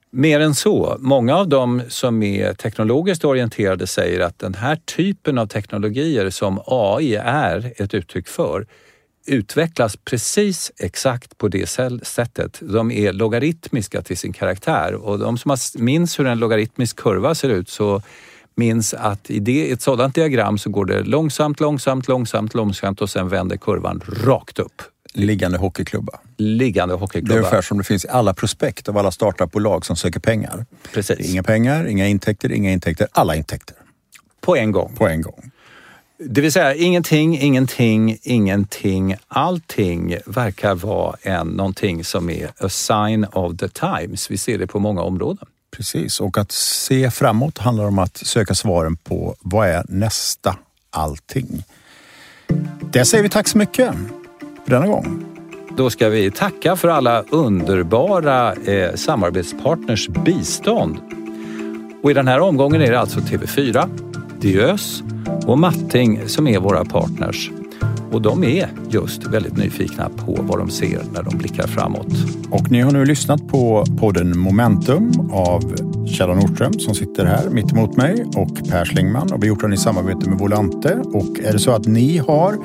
Mer 0.09 0.39
än 0.39 0.55
så, 0.55 0.97
många 0.99 1.35
av 1.35 1.49
dem 1.49 1.81
som 1.87 2.23
är 2.23 2.53
teknologiskt 2.53 3.25
orienterade 3.25 3.87
säger 3.87 4.19
att 4.19 4.39
den 4.39 4.53
här 4.53 4.75
typen 4.75 5.37
av 5.37 5.47
teknologier 5.47 6.29
som 6.29 6.59
AI 6.65 7.15
är 7.15 7.73
ett 7.77 7.93
uttryck 7.93 8.27
för 8.27 8.65
utvecklas 9.25 9.97
precis 9.97 10.71
exakt 10.79 11.37
på 11.37 11.47
det 11.47 11.69
sättet. 12.03 12.59
De 12.61 12.91
är 12.91 13.13
logaritmiska 13.13 14.01
till 14.01 14.17
sin 14.17 14.33
karaktär 14.33 14.93
och 14.93 15.19
de 15.19 15.37
som 15.37 15.57
minns 15.75 16.19
hur 16.19 16.27
en 16.27 16.39
logaritmisk 16.39 16.95
kurva 16.97 17.35
ser 17.35 17.49
ut 17.49 17.69
så 17.69 18.01
minns 18.55 18.93
att 18.93 19.29
i 19.29 19.39
det, 19.39 19.71
ett 19.71 19.81
sådant 19.81 20.15
diagram 20.15 20.57
så 20.57 20.69
går 20.69 20.85
det 20.85 21.03
långsamt, 21.03 21.59
långsamt, 21.59 22.07
långsamt, 22.07 22.53
långsamt 22.53 23.01
och 23.01 23.09
sen 23.09 23.29
vänder 23.29 23.57
kurvan 23.57 24.01
rakt 24.23 24.59
upp. 24.59 24.81
Liggande 25.13 25.57
hockeyklubba. 25.57 26.19
Liggande 26.37 26.93
Det 26.93 26.97
är 26.97 26.99
hockeyklubba. 26.99 27.39
ungefär 27.39 27.61
som 27.61 27.77
det 27.77 27.83
finns 27.83 28.05
i 28.05 28.07
alla 28.07 28.33
prospekt 28.33 28.89
av 28.89 28.97
alla 28.97 29.11
startupbolag 29.11 29.85
som 29.85 29.95
söker 29.95 30.19
pengar. 30.19 30.65
Precis. 30.93 31.29
Inga 31.31 31.43
pengar, 31.43 31.85
inga 31.87 32.07
intäkter, 32.07 32.51
inga 32.51 32.71
intäkter, 32.71 33.07
alla 33.11 33.35
intäkter 33.35 33.75
På 34.41 34.55
en 34.55 34.71
gång. 34.71 34.95
på 34.95 35.07
en 35.07 35.21
gång. 35.21 35.51
Det 36.25 36.41
vill 36.41 36.51
säga 36.51 36.75
ingenting, 36.75 37.39
ingenting, 37.39 38.17
ingenting. 38.21 39.15
Allting 39.27 40.17
verkar 40.25 40.75
vara 40.75 41.15
en, 41.21 41.47
någonting 41.47 42.03
som 42.03 42.29
är 42.29 42.49
a 42.57 42.69
sign 42.69 43.25
of 43.25 43.57
the 43.57 43.67
times. 43.67 44.31
Vi 44.31 44.37
ser 44.37 44.57
det 44.57 44.67
på 44.67 44.79
många 44.79 45.01
områden. 45.01 45.47
Precis, 45.77 46.19
och 46.19 46.37
att 46.37 46.51
se 46.51 47.11
framåt 47.11 47.57
handlar 47.57 47.85
om 47.85 47.99
att 47.99 48.17
söka 48.17 48.55
svaren 48.55 48.97
på 48.97 49.35
vad 49.39 49.67
är 49.67 49.83
nästa 49.87 50.55
allting. 50.89 51.63
Det 52.91 53.05
säger 53.05 53.23
vi 53.23 53.29
tack 53.29 53.47
så 53.47 53.57
mycket 53.57 53.93
för 54.63 54.71
denna 54.71 54.87
gång. 54.87 55.25
Då 55.77 55.89
ska 55.89 56.09
vi 56.09 56.31
tacka 56.31 56.75
för 56.75 56.87
alla 56.87 57.21
underbara 57.21 58.53
eh, 58.53 58.95
samarbetspartners 58.95 60.07
bistånd. 60.07 60.97
Och 62.03 62.11
i 62.11 62.13
den 62.13 62.27
här 62.27 62.39
omgången 62.39 62.81
är 62.81 62.91
det 62.91 62.99
alltså 62.99 63.19
TV4, 63.19 64.10
Diös 64.41 65.03
och 65.45 65.59
Matting 65.59 66.19
som 66.27 66.47
är 66.47 66.59
våra 66.59 66.85
partners. 66.85 67.51
Och 68.11 68.21
de 68.21 68.43
är 68.43 68.69
just 68.89 69.23
väldigt 69.23 69.57
nyfikna 69.57 70.09
på 70.09 70.37
vad 70.41 70.59
de 70.59 70.69
ser 70.69 71.01
när 71.13 71.23
de 71.23 71.37
blickar 71.37 71.67
framåt. 71.67 72.07
Och 72.49 72.71
ni 72.71 72.81
har 72.81 72.91
nu 72.91 73.05
lyssnat 73.05 73.47
på 73.47 73.85
podden 73.99 74.39
Momentum 74.39 75.11
av 75.31 75.75
Kjell 76.07 76.29
Nordström 76.29 76.73
som 76.73 76.95
sitter 76.95 77.25
här 77.25 77.49
mitt 77.49 77.71
emot 77.71 77.97
mig 77.97 78.25
och 78.35 78.69
Per 78.69 78.85
Slingman 78.85 79.31
Och 79.31 79.43
vi 79.43 79.47
har 79.47 79.55
gjort 79.55 79.61
den 79.61 79.73
i 79.73 79.77
samarbete 79.77 80.29
med 80.29 80.39
Volante. 80.39 81.01
Och 81.05 81.39
är 81.43 81.53
det 81.53 81.59
så 81.59 81.71
att 81.71 81.87
ni 81.87 82.17
har 82.17 82.57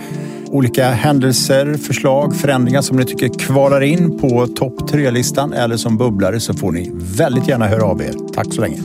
olika 0.47 0.91
händelser, 0.91 1.75
förslag, 1.75 2.37
förändringar 2.37 2.83
som 2.83 2.97
ni 2.97 3.05
tycker 3.05 3.29
kvalar 3.29 3.81
in 3.81 4.19
på 4.19 4.47
topp 4.47 4.89
tre-listan 4.89 5.53
eller 5.53 5.77
som 5.77 5.97
bubblare 5.97 6.41
så 6.41 6.55
får 6.55 6.73
ni 6.73 6.91
väldigt 6.95 7.49
gärna 7.49 7.67
höra 7.67 7.85
av 7.85 8.03
er. 8.03 8.15
Tack 8.35 8.55
så 8.55 8.61
länge. 8.61 8.79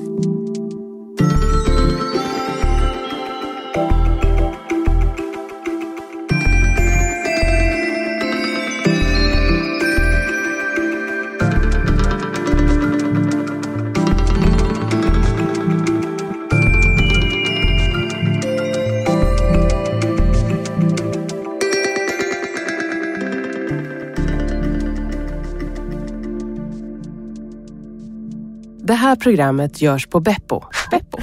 Här 29.12 29.16
programmet 29.16 29.82
görs 29.82 30.08
på 30.08 30.20
Beppo. 30.20 30.64
Beppo. 30.92 31.18